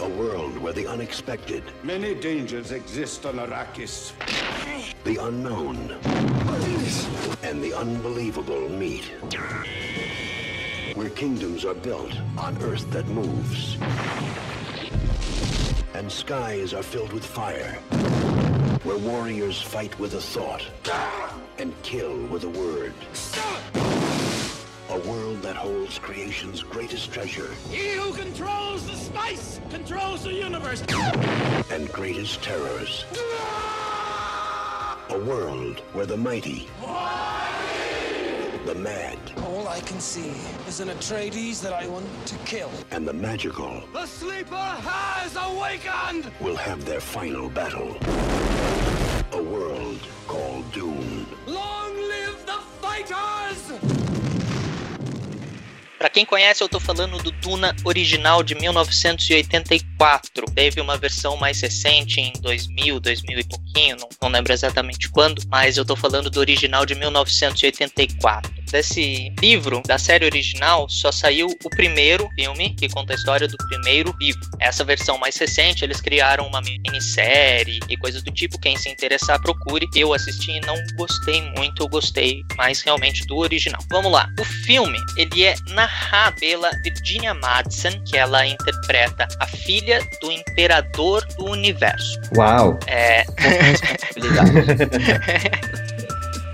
A 0.00 0.04
world 0.04 0.58
where 0.62 0.74
the 0.74 0.86
unexpected, 0.90 1.62
Many 1.82 2.14
dangers 2.14 2.72
exist 2.72 3.24
on 3.24 3.38
Arrakis. 3.38 4.12
the 5.04 5.16
unknown, 5.18 5.76
and 7.42 7.60
the 7.60 7.72
unbelievable 7.74 8.68
meet. 8.68 9.10
Where 11.02 11.10
kingdoms 11.10 11.64
are 11.64 11.74
built 11.74 12.12
on 12.38 12.56
earth 12.62 12.88
that 12.92 13.04
moves. 13.08 13.76
And 15.94 16.10
skies 16.10 16.72
are 16.72 16.82
filled 16.84 17.12
with 17.12 17.26
fire, 17.26 17.72
where 18.84 18.98
warriors 18.98 19.60
fight 19.60 19.98
with 19.98 20.14
a 20.14 20.20
thought 20.20 20.64
and 21.58 21.74
kill 21.82 22.16
with 22.26 22.44
a 22.44 22.48
word. 22.50 22.94
A 24.90 24.98
world 25.08 25.42
that 25.42 25.56
holds 25.56 25.98
creation's 25.98 26.62
greatest 26.62 27.12
treasure 27.12 27.50
He 27.68 27.96
who 27.96 28.12
controls 28.14 28.86
the 28.86 28.94
spice 28.94 29.60
controls 29.70 30.22
the 30.22 30.32
universe. 30.34 30.84
and 31.72 31.90
greatest 31.92 32.44
terrors. 32.44 33.04
A 35.10 35.18
world 35.18 35.80
where 35.94 36.06
the 36.06 36.16
mighty, 36.16 36.68
the 38.66 38.74
mad, 38.74 39.18
All 39.46 39.66
I 39.68 39.80
can 39.80 40.00
see 40.00 40.32
is 40.68 40.80
an 40.80 40.88
Atreides 40.88 41.60
that 41.62 41.72
I 41.72 41.86
want 41.88 42.06
to 42.26 42.36
kill. 42.44 42.70
and 42.90 43.06
the 43.06 43.12
magical 43.12 43.82
The 43.92 44.06
sleeper 44.06 44.56
has 44.56 45.36
awakened! 45.36 46.30
will 46.40 46.56
have 46.56 46.84
their 46.84 47.00
final 47.00 47.48
battle. 47.48 47.96
A 49.32 49.42
world 49.42 50.00
called 50.28 50.70
Dune. 50.72 51.26
Long 51.46 51.94
live 51.96 52.44
the 52.46 52.60
fighters! 52.80 53.72
Pra 55.98 56.08
quem 56.10 56.24
conhece, 56.26 56.62
eu 56.62 56.68
tô 56.68 56.80
falando 56.80 57.18
do 57.18 57.30
Duna 57.30 57.74
original 57.84 58.42
de 58.42 58.54
1984. 58.56 59.91
Teve 60.54 60.80
uma 60.80 60.96
versão 60.98 61.36
mais 61.36 61.60
recente 61.60 62.20
em 62.20 62.32
2000, 62.40 62.98
2000 62.98 63.38
e 63.38 63.44
pouquinho, 63.44 63.96
não, 64.00 64.08
não 64.20 64.28
lembro 64.30 64.52
exatamente 64.52 65.08
quando, 65.08 65.40
mas 65.46 65.76
eu 65.76 65.84
tô 65.84 65.94
falando 65.94 66.28
do 66.28 66.40
original 66.40 66.84
de 66.84 66.94
1984. 66.96 68.50
Desse 68.70 69.32
livro, 69.38 69.82
da 69.86 69.98
série 69.98 70.24
original, 70.24 70.88
só 70.88 71.12
saiu 71.12 71.46
o 71.62 71.70
primeiro 71.70 72.28
filme 72.34 72.74
que 72.74 72.88
conta 72.88 73.12
a 73.12 73.16
história 73.16 73.46
do 73.46 73.56
primeiro 73.68 74.14
livro. 74.18 74.40
Essa 74.58 74.82
versão 74.82 75.18
mais 75.18 75.36
recente, 75.36 75.84
eles 75.84 76.00
criaram 76.00 76.46
uma 76.46 76.60
minissérie 76.62 77.78
e 77.88 77.96
coisas 77.98 78.22
do 78.22 78.32
tipo. 78.32 78.58
Quem 78.58 78.76
se 78.76 78.88
interessar, 78.88 79.40
procure. 79.42 79.86
Eu 79.94 80.14
assisti 80.14 80.52
e 80.52 80.60
não 80.60 80.74
gostei 80.96 81.42
muito, 81.56 81.82
eu 81.82 81.88
gostei 81.88 82.42
mais 82.56 82.80
realmente 82.80 83.26
do 83.26 83.36
original. 83.36 83.82
Vamos 83.90 84.10
lá. 84.10 84.26
O 84.40 84.44
filme, 84.44 84.98
ele 85.18 85.44
é 85.44 85.54
narrado 85.68 86.40
pela 86.40 86.70
Virginia 86.82 87.34
Madsen, 87.34 88.02
que 88.04 88.16
ela 88.16 88.46
interpreta 88.46 89.28
a 89.38 89.46
filha 89.46 89.91
do 90.20 90.30
imperador 90.30 91.24
do 91.36 91.50
universo. 91.50 92.20
Uau! 92.36 92.78
É. 92.86 93.24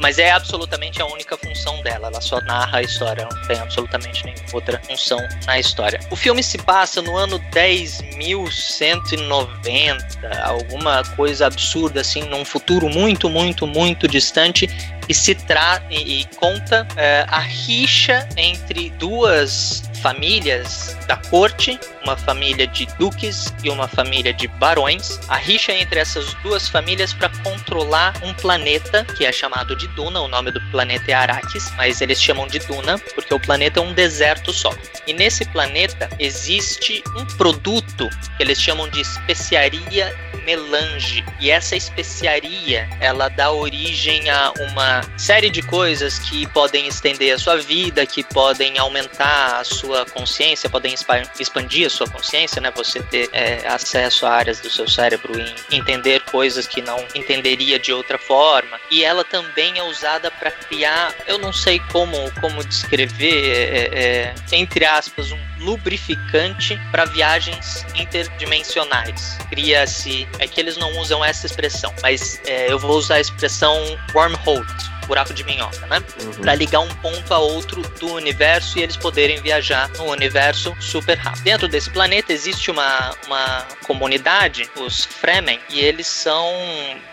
Mas 0.01 0.19
é 0.19 0.31
absolutamente 0.31 1.03
a 1.03 1.07
única 1.07 1.37
função 1.37 1.83
dela. 1.83 2.07
Ela 2.09 2.21
só 2.21 2.41
narra 2.41 2.79
a 2.79 2.83
história, 2.83 3.29
não 3.31 3.49
tem 3.49 3.59
absolutamente 3.59 4.25
nenhuma 4.25 4.45
outra 4.53 4.81
função 4.81 5.19
na 5.45 5.59
história. 5.59 5.99
O 6.11 6.17
filme 6.17 6.43
se 6.43 6.57
passa 6.59 7.03
no 7.03 7.17
ano 7.17 7.41
10.190, 7.53 9.99
alguma 10.45 11.03
coisa 11.17 11.47
absurda 11.47 12.01
assim, 12.01 12.23
num 12.23 12.45
futuro 12.45 12.89
muito, 12.89 13.29
muito, 13.29 13.67
muito 13.67 14.07
distante. 14.07 14.69
E 15.09 15.15
se 15.15 15.35
trata 15.35 15.87
e, 15.91 16.21
e 16.21 16.25
conta 16.37 16.87
é, 16.97 17.25
a 17.29 17.41
rixa 17.41 18.29
entre 18.37 18.91
duas 18.91 19.83
famílias 20.03 20.97
da 21.07 21.17
corte, 21.17 21.79
uma 22.03 22.17
família 22.17 22.67
de 22.67 22.87
duques 22.99 23.53
e 23.63 23.71
uma 23.71 23.89
família 23.89 24.33
de 24.33 24.47
barões. 24.47 25.19
A 25.29 25.37
rixa 25.37 25.73
entre 25.73 26.01
essas 26.01 26.35
duas 26.35 26.69
famílias 26.69 27.13
para 27.13 27.29
controlar 27.43 28.15
um 28.23 28.33
planeta 28.35 29.05
que 29.17 29.25
é 29.25 29.33
chamado 29.33 29.75
de 29.77 29.89
Duna. 29.89 30.21
O 30.21 30.29
nome 30.29 30.51
do 30.51 30.61
planeta 30.71 31.11
é 31.11 31.15
Arrakis, 31.15 31.73
mas 31.77 32.01
eles 32.01 32.21
chamam 32.21 32.47
de 32.47 32.59
Duna 32.61 32.99
porque 33.15 33.35
o 33.35 33.41
planeta 33.41 33.81
é 33.81 33.83
um 33.83 33.93
deserto 33.93 34.53
só. 34.53 34.73
E 35.07 35.13
nesse 35.13 35.45
planeta 35.47 36.09
existe 36.19 37.03
um 37.17 37.25
produto 37.37 38.09
que 38.37 38.43
eles 38.43 38.61
chamam 38.61 38.89
de 38.89 39.01
especiaria 39.01 40.15
melange. 40.49 41.23
E 41.39 41.51
essa 41.51 41.77
especiaria, 41.77 42.89
ela 43.01 43.29
dá 43.29 43.53
origem 43.53 44.31
a 44.31 44.51
uma 44.71 45.03
série 45.19 45.51
de 45.51 45.61
coisas 45.61 46.19
que 46.19 46.47
podem 46.49 46.87
estender 46.89 47.35
a 47.35 47.39
sua 47.39 47.59
vida, 47.59 48.07
que 48.07 48.25
podem 48.25 48.79
aumentar 48.79 49.61
a 49.61 49.65
sua 49.65 50.07
consciência, 50.07 50.71
podem 50.71 50.95
expa- 50.95 51.31
expandir 51.39 51.87
a 51.87 51.91
sua 51.91 52.09
consciência, 52.09 52.63
né? 52.63 52.73
Você 52.75 53.03
ter 53.03 53.29
é, 53.33 53.67
acesso 53.69 54.25
a 54.25 54.31
áreas 54.31 54.59
do 54.61 54.71
seu 54.71 54.89
cérebro 54.89 55.35
e 55.39 55.77
entender 55.77 56.21
coisas 56.23 56.67
que 56.67 56.81
não 56.81 56.99
entenderia 57.15 57.79
de 57.79 57.93
outra 57.93 58.17
forma. 58.17 58.81
E 58.91 59.05
ela 59.05 59.25
também 59.25 59.79
é 59.79 59.83
usada 59.83 60.31
para 60.31 60.51
criar, 60.51 61.15
eu 61.27 61.37
não 61.37 61.53
sei 61.53 61.79
como, 61.93 62.17
como 62.41 62.65
descrever, 62.65 63.45
é, 63.55 64.33
é, 64.33 64.35
entre 64.53 64.87
aspas, 64.87 65.31
um 65.31 65.58
lubrificante 65.61 66.79
para 66.91 67.05
viagens 67.05 67.85
interdimensionais. 67.95 69.39
Cria-se, 69.51 70.29
é 70.39 70.47
que 70.47 70.61
eles 70.61 70.77
não 70.77 70.99
usam 70.99 71.25
essa 71.25 71.47
expressão, 71.47 71.93
mas 72.03 72.41
é, 72.47 72.71
eu 72.71 72.79
vou 72.79 72.97
usar 72.97 73.17
a 73.17 73.21
expressão 73.21 73.77
wormhole, 74.15 74.67
buraco 75.07 75.33
de 75.33 75.43
minhoca, 75.43 75.87
né? 75.87 76.03
Uhum. 76.23 76.33
Para 76.43 76.55
ligar 76.55 76.81
um 76.81 76.95
ponto 76.97 77.33
a 77.33 77.39
outro 77.39 77.83
do 77.99 78.13
universo 78.13 78.79
e 78.79 78.83
eles 78.83 78.97
poderem 78.97 79.41
viajar 79.41 79.89
no 79.97 80.05
universo 80.05 80.77
super 80.81 81.17
rápido. 81.17 81.43
Dentro 81.43 81.67
desse 81.67 81.91
planeta 81.91 82.33
existe 82.33 82.71
uma, 82.71 83.15
uma 83.27 83.67
comunidade, 83.87 84.69
os 84.77 85.05
Fremen, 85.05 85.59
e 85.71 85.81
eles 85.81 86.07
são 86.07 86.47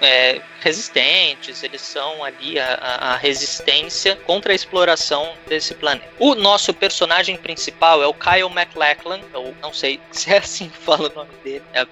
é, 0.01 0.41
resistentes, 0.65 1.61
eles 1.61 1.81
são 1.81 2.23
ali 2.23 2.59
a, 2.59 2.73
a- 2.73 3.17
resistência 3.17 4.15
contra 4.25 4.51
a 4.51 4.55
exploração 4.55 5.31
desse 5.47 5.75
planeta. 5.75 6.09
O 6.19 6.33
nosso 6.35 6.73
personagem 6.73 7.37
principal 7.37 8.01
é 8.01 8.07
o 8.07 8.13
Kyle 8.13 8.49
MacLachlan, 8.49 9.21
eu 9.33 9.55
não 9.61 9.71
sei 9.71 9.99
se 10.11 10.33
é 10.33 10.39
assim 10.39 10.67
que 10.69 10.77
fala 10.77 11.09
o 11.11 11.15
nome 11.15 11.29
dele, 11.43 11.61
é 11.71 11.81
a, 11.81 11.87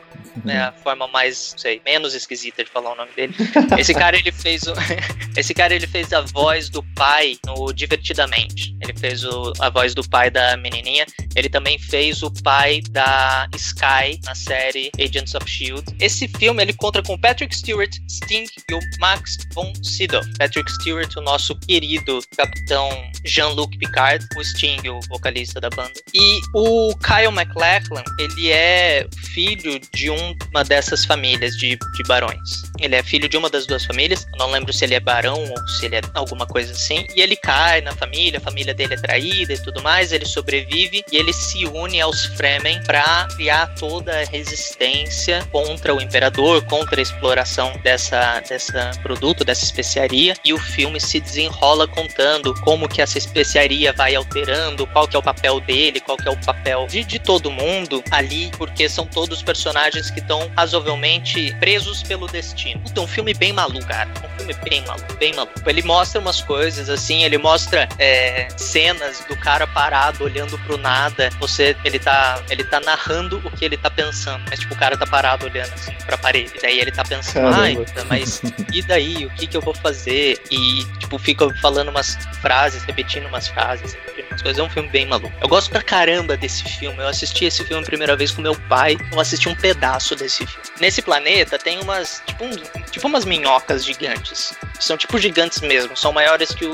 é 0.47 0.57
a 0.57 0.71
forma 0.71 1.07
mais, 1.07 1.51
não 1.51 1.59
sei, 1.59 1.81
menos 1.85 2.15
esquisita 2.15 2.63
de 2.63 2.69
falar 2.69 2.93
o 2.93 2.95
nome 2.95 3.11
dele. 3.15 3.35
Esse 3.77 3.93
cara 3.93 4.17
ele 4.17 4.31
fez 4.31 4.63
o, 4.63 4.73
esse 5.37 5.53
cara 5.53 5.73
ele 5.75 5.87
fez 5.87 6.11
a 6.13 6.21
voz 6.21 6.69
do 6.69 6.81
pai 6.95 7.37
no 7.45 7.71
Divertidamente. 7.73 8.75
Ele 8.81 8.93
fez 8.97 9.23
o- 9.23 9.53
a 9.59 9.69
voz 9.69 9.93
do 9.93 10.07
pai 10.07 10.29
da 10.29 10.57
menininha. 10.57 11.05
Ele 11.35 11.49
também 11.49 11.77
fez 11.79 12.21
o 12.23 12.31
pai 12.43 12.81
da 12.89 13.47
Sky 13.55 14.19
na 14.25 14.33
série 14.35 14.91
Agents 14.99 15.33
of 15.35 15.49
Shield. 15.49 15.83
Esse 15.99 16.27
filme 16.27 16.61
ele 16.63 16.73
conta 16.73 17.01
com 17.03 17.17
Patrick 17.17 17.55
Stewart, 17.55 17.91
Sting 18.09 18.45
e 18.69 18.73
o 18.73 18.79
Max 18.99 19.37
von 19.53 19.73
Sydow. 19.83 20.21
Patrick 20.37 20.71
Stewart, 20.73 21.15
o 21.17 21.21
nosso 21.21 21.55
querido 21.59 22.19
capitão 22.35 22.89
Jean-Luc 23.25 23.77
Picard, 23.77 24.25
o 24.35 24.43
Sting, 24.43 24.87
o 24.89 24.99
vocalista 25.09 25.59
da 25.61 25.69
banda. 25.69 25.93
E 26.13 26.39
o 26.53 26.95
Kyle 26.97 27.31
MacLachlan, 27.31 28.03
ele 28.19 28.51
é 28.51 29.07
filho 29.33 29.79
de 29.93 30.09
um- 30.09 30.35
uma 30.51 30.63
dessas 30.63 31.05
famílias 31.05 31.55
de, 31.57 31.77
de 31.77 32.03
barões. 32.07 32.63
Ele 32.79 32.95
é 32.95 33.03
filho 33.03 33.27
de 33.29 33.37
uma 33.37 33.49
das 33.49 33.65
duas 33.65 33.85
famílias. 33.85 34.25
Não 34.37 34.51
lembro 34.51 34.73
se 34.73 34.83
ele 34.85 34.95
é 34.95 34.99
barão 34.99 35.41
ou 35.43 35.67
se 35.67 35.85
ele 35.85 35.95
é 35.95 36.01
alguma 36.13 36.45
coisa 36.45 36.71
assim. 36.73 37.05
E 37.15 37.21
ele 37.21 37.35
cai 37.35 37.81
na 37.81 37.93
família, 37.93 38.39
a 38.39 38.41
família 38.41 38.73
dele 38.73 38.93
é 38.95 38.97
traída 38.97 39.53
e 39.53 39.57
tudo 39.57 39.81
mais. 39.81 40.11
Ele 40.11 40.25
sobrevive 40.25 41.03
e 41.11 41.17
ele 41.17 41.31
se 41.33 41.65
une 41.65 42.01
aos 42.01 42.25
Fremen 42.25 42.81
para 42.83 43.27
criar 43.35 43.67
toda 43.75 44.21
a 44.21 44.25
resistência 44.25 45.43
contra 45.51 45.93
o 45.93 46.01
imperador, 46.01 46.63
contra 46.65 46.99
a 46.99 47.03
exploração 47.03 47.79
dessa, 47.83 48.39
dessa 48.53 48.91
produto, 49.01 49.43
dessa 49.43 49.63
especiaria. 49.63 50.35
E 50.43 50.53
o 50.53 50.57
filme 50.57 50.99
se 50.99 51.19
desenrola 51.19 51.87
contando 51.87 52.53
como 52.61 52.87
que 52.87 53.01
essa 53.01 53.17
especiaria 53.17 53.91
vai 53.91 54.15
alterando, 54.15 54.85
qual 54.87 55.07
que 55.07 55.15
é 55.15 55.19
o 55.19 55.23
papel 55.23 55.59
dele, 55.59 55.99
qual 55.99 56.17
que 56.17 56.27
é 56.27 56.31
o 56.31 56.37
papel 56.37 56.85
de, 56.87 57.03
de 57.03 57.19
todo 57.19 57.51
mundo 57.51 58.03
ali, 58.11 58.51
porque 58.57 58.87
são 58.87 59.05
todos 59.05 59.41
personagens 59.41 60.11
que 60.11 60.19
estão 60.19 60.51
razoavelmente 60.55 61.55
presos 61.59 62.03
pelo 62.03 62.27
destino. 62.27 62.79
Puta, 62.81 63.01
um 63.01 63.07
filme 63.07 63.33
bem 63.33 63.51
maluco, 63.51 63.85
cara. 63.85 64.09
Um 64.23 64.37
filme 64.37 64.53
bem 64.69 64.81
maluco, 64.85 65.13
bem 65.17 65.33
maluco. 65.33 65.53
Ele 65.65 65.81
mostra 65.81 66.21
umas 66.21 66.41
coisas 66.41 66.89
assim, 66.89 67.23
ele 67.23 67.37
mostra 67.37 67.89
é, 67.97 68.47
cenas 68.55 69.25
do 69.27 69.35
cara 69.37 69.65
parado 69.65 70.23
olhando 70.23 70.57
pro 70.59 70.77
nada. 70.77 71.29
Você, 71.39 71.75
ele 71.83 71.97
tá, 71.97 72.41
ele 72.49 72.63
tá 72.63 72.79
narrando 72.79 73.41
o 73.43 73.51
que 73.51 73.65
ele 73.65 73.77
tá 73.77 73.89
pensando, 73.89 74.43
mas 74.49 74.59
tipo 74.59 74.73
o 74.73 74.77
cara 74.77 74.95
tá 74.95 75.07
parado 75.07 75.45
olhando 75.45 75.73
assim 75.73 75.93
pra 76.05 76.17
parede. 76.17 76.53
Daí 76.61 76.79
ele 76.79 76.91
tá 76.91 77.03
pensando, 77.03 77.33
Caramba. 77.33 77.61
ai, 77.61 77.75
puta, 77.75 78.03
mas 78.05 78.32
e 78.73 78.81
daí? 78.81 79.25
O 79.25 79.29
que 79.31 79.47
que 79.47 79.57
eu 79.57 79.61
vou 79.61 79.73
fazer? 79.73 80.41
E 80.51 80.85
tipo 80.99 81.17
fica 81.17 81.47
falando 81.61 81.89
umas 81.89 82.15
frases, 82.41 82.83
repetindo 82.83 83.27
umas 83.27 83.47
frases, 83.47 83.93
repetindo 83.93 84.29
umas 84.31 84.41
coisas. 84.41 84.59
É 84.59 84.63
um 84.63 84.69
filme 84.69 84.89
bem 84.89 85.05
maluco. 85.05 85.33
Eu 85.41 85.47
gosto 85.47 85.69
pra 85.69 85.81
caramba 85.81 86.35
desse 86.37 86.63
filme. 86.63 86.97
Eu 86.99 87.07
assisti 87.07 87.45
esse 87.45 87.63
filme 87.63 87.83
a 87.83 87.85
primeira 87.85 88.15
vez 88.15 88.31
com 88.31 88.41
meu 88.41 88.55
pai. 88.67 88.97
Eu 89.11 89.19
assisti 89.19 89.47
um 89.49 89.55
pedaço 89.55 90.15
desse 90.15 90.45
filme. 90.45 90.63
Nesse 90.79 91.01
planeta 91.01 91.57
tem 91.59 91.79
umas 91.81 92.21
tipo, 92.25 92.45
um- 92.45 92.81
tipo 92.91 93.07
umas 93.07 93.25
minhocas 93.25 93.83
gigantes. 93.85 94.53
São 94.79 94.97
tipo 94.97 95.17
gigantes 95.17 95.61
mesmo. 95.61 95.95
São 95.95 96.11
maiores 96.11 96.53
que 96.53 96.65
o, 96.65 96.73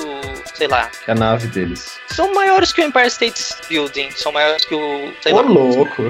sei 0.54 0.67
lá, 0.67 0.88
Que 1.04 1.12
é 1.12 1.13
a 1.13 1.15
nave 1.15 1.48
deles. 1.48 1.98
são 2.10 2.34
maiores 2.34 2.72
que 2.72 2.82
o 2.82 2.86
Empire 2.86 3.08
State 3.08 3.43
Building, 3.69 4.12
são 4.12 4.32
maiores 4.32 4.65
que 4.65 4.74
o. 4.76 5.13
Sei 5.22 5.32
Ô, 5.34 5.38
lá. 5.38 5.41
louco! 5.41 6.04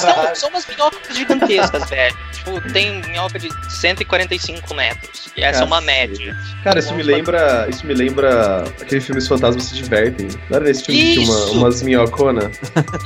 São, 0.00 0.34
são 0.34 0.48
umas 0.50 0.66
minhocas 0.66 1.16
gigantescas, 1.16 1.88
velho. 1.90 2.16
tipo, 2.32 2.60
tem 2.72 3.00
minhoca 3.02 3.38
de 3.38 3.48
145 3.74 4.74
metros. 4.74 4.91
E 5.36 5.42
essa 5.42 5.62
é 5.62 5.64
uma 5.64 5.80
média. 5.80 6.36
Cara, 6.62 6.78
isso 6.78 6.94
me 6.94 7.02
lembra. 7.02 7.66
Isso 7.68 7.86
me 7.86 7.94
lembra 7.94 8.64
aquele 8.80 9.00
filme 9.00 9.18
Os 9.20 9.26
Fantasmas 9.26 9.64
Se 9.64 9.74
Divertem. 9.74 10.28
Não 10.50 10.56
era 10.56 10.64
nesse 10.66 10.84
filme 10.84 11.00
que 11.00 11.12
tinha 11.14 11.26
uma, 11.30 11.38
Isso! 11.44 11.52
umas 11.52 11.82
minhocona? 11.82 12.50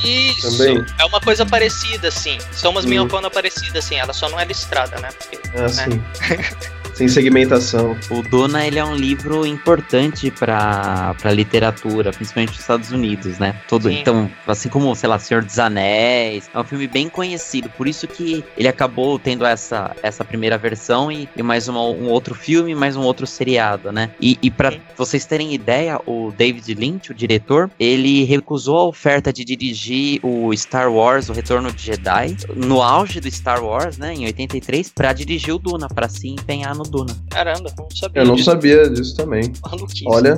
Isso. 0.05 0.51
Também? 0.59 0.85
É 0.99 1.05
uma 1.05 1.21
coisa 1.21 1.47
parecida, 1.47 2.09
assim. 2.09 2.39
São 2.53 2.73
umas 2.73 2.85
Hum. 2.85 2.89
minhoconas 2.89 3.33
parecidas, 3.33 3.85
assim. 3.85 3.97
Ela 3.97 4.13
só 4.13 4.29
não 4.29 4.39
é 4.41 4.45
listrada, 4.45 4.99
né? 5.01 5.09
Porque, 5.19 5.39
Ah, 5.57 5.63
né? 5.63 5.69
sim. 5.69 6.03
Sem 6.97 7.09
segmentação. 7.09 7.95
O 8.11 8.23
Duna, 8.23 8.67
ele 8.67 8.79
é 8.79 8.85
um 8.85 8.95
livro 8.95 9.45
importante 9.45 10.31
pra, 10.31 11.15
pra 11.21 11.31
literatura, 11.31 12.11
principalmente 12.11 12.53
nos 12.53 12.61
Estados 12.61 12.91
Unidos, 12.91 13.39
né? 13.39 13.55
Todo, 13.69 13.91
Sim. 13.91 13.99
então, 14.01 14.31
assim 14.47 14.71
como, 14.71 14.95
sei 14.97 15.07
lá, 15.07 15.19
Senhor 15.19 15.45
dos 15.45 15.59
Anéis, 15.59 16.49
é 16.55 16.59
um 16.59 16.65
filme 16.65 16.89
bem 16.89 17.11
conhecido, 17.11 17.69
por 17.77 17.87
isso 17.87 18.09
que 18.09 18.43
ele 18.57 18.67
acabou 18.67 19.19
tendo 19.19 19.45
essa, 19.45 19.95
essa 20.03 20.25
primeira 20.25 20.57
versão 20.57 21.13
e, 21.13 21.29
e 21.37 21.43
mais 21.43 21.69
uma- 21.69 21.83
um 21.83 22.09
outro 22.09 22.35
filme, 22.35 22.75
mais 22.75 22.97
um 22.97 23.03
outro 23.03 23.27
seriado, 23.27 23.93
né? 23.93 24.09
E, 24.19 24.39
e 24.41 24.51
para 24.51 24.73
vocês 24.97 25.27
terem 25.27 25.53
ideia, 25.53 26.01
o 26.07 26.33
David 26.35 26.73
Lynch, 26.73 27.11
o 27.11 27.15
diretor, 27.15 27.71
ele 27.79 28.25
recusou 28.25 28.79
a 28.79 28.85
oferta 28.87 29.31
de 29.31 29.45
dirigir 29.45 30.19
o 30.23 30.51
Star 30.57 30.91
Wars, 30.91 31.29
o 31.29 31.35
Retorno 31.35 31.71
de 31.71 31.83
Jedi, 31.83 32.39
no 32.57 32.81
auge 32.81 33.21
do 33.21 33.31
Star 33.31 33.63
Wars, 33.63 33.99
né, 33.99 34.15
em 34.15 34.25
83, 34.25 34.89
pra 34.89 35.13
dirigir 35.13 35.53
o 35.55 35.59
Duna, 35.59 35.89
pra 35.89 36.09
se 36.09 36.27
empenhar 36.29 36.75
no 36.75 36.86
Duna. 36.87 37.15
Caramba, 37.31 37.71
não 37.79 37.89
sabia. 37.91 38.23
Eu 38.23 38.27
não 38.27 38.35
disso. 38.35 38.51
sabia 38.51 38.91
disso 38.91 39.17
também. 39.17 39.53
Maluquice. 39.63 40.05
Olha, 40.07 40.37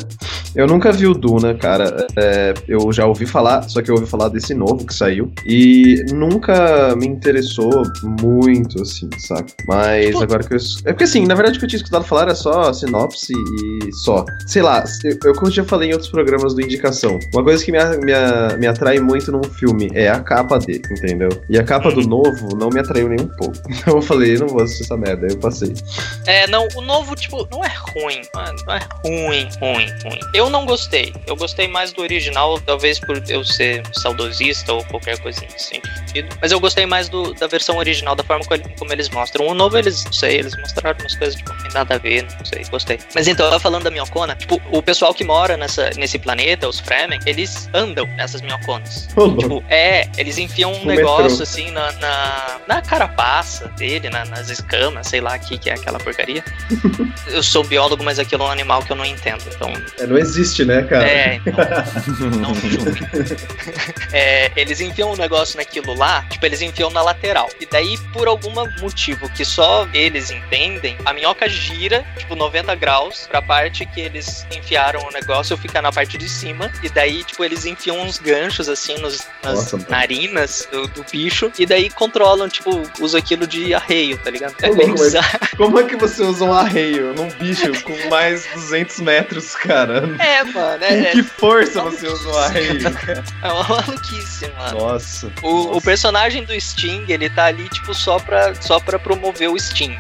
eu 0.55 0.67
nunca 0.67 0.93
vi 0.93 1.07
o 1.07 1.15
Duna, 1.15 1.55
cara. 1.55 2.07
É, 2.17 2.55
eu 2.67 2.93
já 2.93 3.07
ouvi 3.07 3.27
falar, 3.27 3.69
só 3.69 3.83
que 3.83 3.91
eu 3.91 3.95
ouvi 3.95 4.07
falar 4.07 4.29
desse 4.29 4.55
novo 4.55 4.85
que 4.87 4.95
saiu. 4.95 5.33
E 5.47 6.05
nunca 6.13 6.95
me 6.97 7.07
interessou 7.07 7.83
muito, 8.23 8.83
assim, 8.83 9.09
saca? 9.19 9.53
Mas 9.67 10.15
agora 10.21 10.43
que 10.43 10.55
eu. 10.55 10.59
É 10.85 10.93
porque 10.93 11.05
assim, 11.05 11.27
na 11.27 11.35
verdade 11.35 11.57
o 11.57 11.61
que 11.61 11.67
eu 11.67 11.69
tinha 11.69 11.79
escutado 11.79 12.05
falar 12.05 12.23
era 12.23 12.35
só 12.35 12.73
sinopse 12.73 13.33
e 13.33 13.93
só. 14.05 14.25
Sei 14.47 14.63
lá, 14.63 14.85
eu, 15.05 15.19
eu 15.25 15.35
como 15.35 15.51
já 15.51 15.65
falei 15.65 15.91
em 15.91 15.93
outros 15.93 16.11
programas 16.11 16.55
do 16.55 16.61
Indicação, 16.61 17.19
uma 17.33 17.45
coisa 17.45 17.65
que 17.65 17.73
me, 17.73 17.79
me, 17.79 18.13
me 18.59 18.67
atrai 18.67 18.99
muito 18.99 19.31
num 19.31 19.43
filme 19.43 19.91
é 19.95 20.09
a 20.09 20.21
capa 20.21 20.59
dele, 20.59 20.83
entendeu? 20.91 21.29
E 21.49 21.59
a 21.59 21.65
capa 21.65 21.91
do 21.91 22.03
novo 22.03 22.57
não 22.57 22.69
me 22.69 22.81
atraiu 22.81 23.09
nem 23.09 23.21
um 23.21 23.29
pouco. 23.29 23.57
Então 23.69 23.97
eu 23.97 24.03
falei, 24.03 24.37
não 24.37 24.49
vou 24.49 24.63
assistir 24.63 24.85
essa 24.85 24.97
merda, 24.97 25.27
aí 25.27 25.33
eu 25.33 25.39
passei. 25.39 25.73
É, 26.27 26.38
não, 26.46 26.66
o 26.77 26.81
novo, 26.81 27.14
tipo, 27.16 27.46
não 27.51 27.64
é 27.64 27.68
ruim. 27.68 28.22
Mano, 28.35 28.59
não 28.66 28.74
é 28.74 28.81
ruim, 29.05 29.48
ruim, 29.61 29.87
ruim. 30.05 30.20
Eu 30.35 30.48
não 30.51 30.64
gostei. 30.66 31.12
Eu 31.27 31.37
gostei 31.37 31.66
mais 31.68 31.92
do 31.92 32.03
original, 32.03 32.61
talvez 32.61 32.98
por 33.01 33.22
eu 33.29 33.44
ser 33.44 33.83
saudosista 33.94 34.72
ou 34.72 34.85
qualquer 34.85 35.18
coisa 35.20 35.40
nesse 35.42 35.68
sentido. 35.70 36.29
Mas 36.40 36.53
eu 36.53 36.61
gostei 36.61 36.87
mais 36.87 37.09
do, 37.09 37.35
da 37.35 37.46
versão 37.46 37.77
original, 37.79 38.14
da 38.14 38.24
forma 38.24 38.44
como, 38.79 38.92
eles 38.92 39.09
mostram. 39.11 39.46
O 39.46 39.55
novo, 39.55 39.77
eles, 39.79 40.05
não 40.05 40.12
sei, 40.12 40.37
eles 40.38 40.57
mostraram 40.59 40.98
umas 41.01 41.14
coisas, 41.16 41.37
tipo, 41.37 41.51
não 41.53 41.59
tem 41.62 41.72
nada 41.72 41.94
a 41.94 41.98
ver, 41.98 42.27
não 42.38 42.44
sei, 42.44 42.64
gostei. 42.70 42.98
Mas 43.14 43.27
então, 43.29 43.53
eu 43.53 43.61
falando 43.61 43.85
da 43.85 43.90
minhocona, 43.90 44.35
tipo, 44.37 44.61
o 44.72 44.83
pessoal 44.83 45.12
que 45.14 45.24
mora 45.24 45.57
nessa, 45.57 45.90
nesse 45.96 46.18
planeta, 46.18 46.68
os 46.68 46.81
Fremen, 46.81 47.18
eles 47.27 47.68
andam 47.74 48.07
nessas 48.16 48.40
minhoconas. 48.40 49.09
Tipo, 49.38 49.62
é, 49.68 50.09
eles 50.16 50.38
enfiam 50.38 50.72
um 50.72 50.85
negócio 50.85 51.22
metrô. 51.31 51.42
assim 51.42 51.70
na, 51.70 51.92
na, 51.92 52.61
na 52.66 52.83
carapaça 52.83 53.68
dele, 53.77 54.09
na- 54.11 54.24
nas 54.24 54.48
escamas, 54.51 55.07
sei 55.09 55.20
lá 55.20 55.37
o 55.37 55.40
que, 55.40 55.59
que 55.59 55.70
é 55.70 55.74
aquela 55.74 55.98
porcaria. 55.98 56.28
eu 57.29 57.43
sou 57.43 57.64
biólogo, 57.64 58.03
mas 58.05 58.19
aquilo 58.19 58.45
é 58.45 58.47
um 58.47 58.51
animal 58.51 58.83
que 58.83 58.93
eu 58.93 58.97
não 58.97 59.05
entendo. 59.05 59.43
Então, 59.55 59.73
É, 59.99 60.07
não 60.07 60.19
existe, 60.19 60.64
né, 60.64 60.83
cara? 60.83 61.09
É, 61.09 61.41
então. 61.47 62.31
não 62.38 62.55
julgue. 62.55 63.07
É, 64.12 64.51
eles 64.57 64.81
enfiam 64.81 65.12
um 65.12 65.17
negócio 65.17 65.57
naquilo 65.57 65.95
lá, 65.95 66.23
tipo, 66.31 66.45
eles 66.45 66.61
enfiam 66.61 66.91
na 66.91 67.03
lateral. 67.03 67.49
E 67.61 67.67
daí, 67.67 67.97
por 68.12 68.29
algum 68.29 68.53
motivo 68.81 69.29
que 69.31 69.45
só 69.45 69.88
eles 69.93 70.31
entendem, 70.31 70.97
a 71.05 71.12
minhoca 71.12 71.49
gira, 71.49 72.05
tipo, 72.17 72.35
90 72.35 72.75
graus 72.75 73.27
pra 73.29 73.41
parte 73.41 73.87
que 73.87 74.01
eles 74.01 74.47
enfiaram 74.57 75.01
o 75.07 75.12
negócio 75.12 75.57
ficar 75.57 75.83
na 75.83 75.93
parte 75.93 76.19
de 76.19 76.29
cima. 76.29 76.71
E 76.83 76.88
daí, 76.88 77.25
tipo, 77.25 77.45
eles 77.45 77.64
enfiam 77.64 78.01
uns 78.01 78.19
ganchos 78.19 78.69
assim 78.69 78.99
nos, 78.99 79.27
nas 79.43 79.73
Nossa, 79.73 79.87
narinas 79.88 80.69
do, 80.71 80.87
do 80.88 81.05
bicho. 81.11 81.51
E 81.59 81.67
daí 81.67 81.91
controlam, 81.91 82.49
tipo, 82.49 82.71
usam 83.01 83.19
aquilo 83.19 83.47
de 83.47 83.75
arreio, 83.75 84.19
tá 84.19 84.31
ligado? 84.31 84.55
É 84.62 84.71
bem 84.75 84.93
bizarro. 84.95 85.38
Como 85.57 85.79
é 85.79 85.85
que 85.85 85.97
você 85.97 86.18
usa 86.23 86.45
um 86.45 86.53
arreio 86.53 87.15
num 87.15 87.29
bicho 87.31 87.73
com 87.83 88.09
mais 88.09 88.47
200 88.55 89.01
metros, 89.01 89.55
cara? 89.57 90.03
É, 90.19 90.45
mano, 90.45 90.79
Com 90.79 90.85
é, 90.85 91.11
que 91.13 91.23
força 91.23 91.83
você 91.83 92.07
usa 92.07 92.29
um 92.29 92.39
arreio? 92.39 92.93
cara? 92.95 93.25
é 93.43 93.49
uma 93.53 93.69
maluquice, 93.69 94.51
mano. 94.57 94.79
Nossa. 94.79 95.33
O, 95.43 95.77
o 95.77 95.81
personagem 95.81 96.45
do 96.45 96.59
Sting, 96.61 97.05
ele 97.09 97.29
tá 97.31 97.47
ali, 97.47 97.69
tipo, 97.69 97.93
só 97.95 98.19
pra, 98.19 98.55
só 98.55 98.79
pra 98.81 98.99
promover 98.99 99.51
o 99.51 99.59
Sting. 99.59 99.99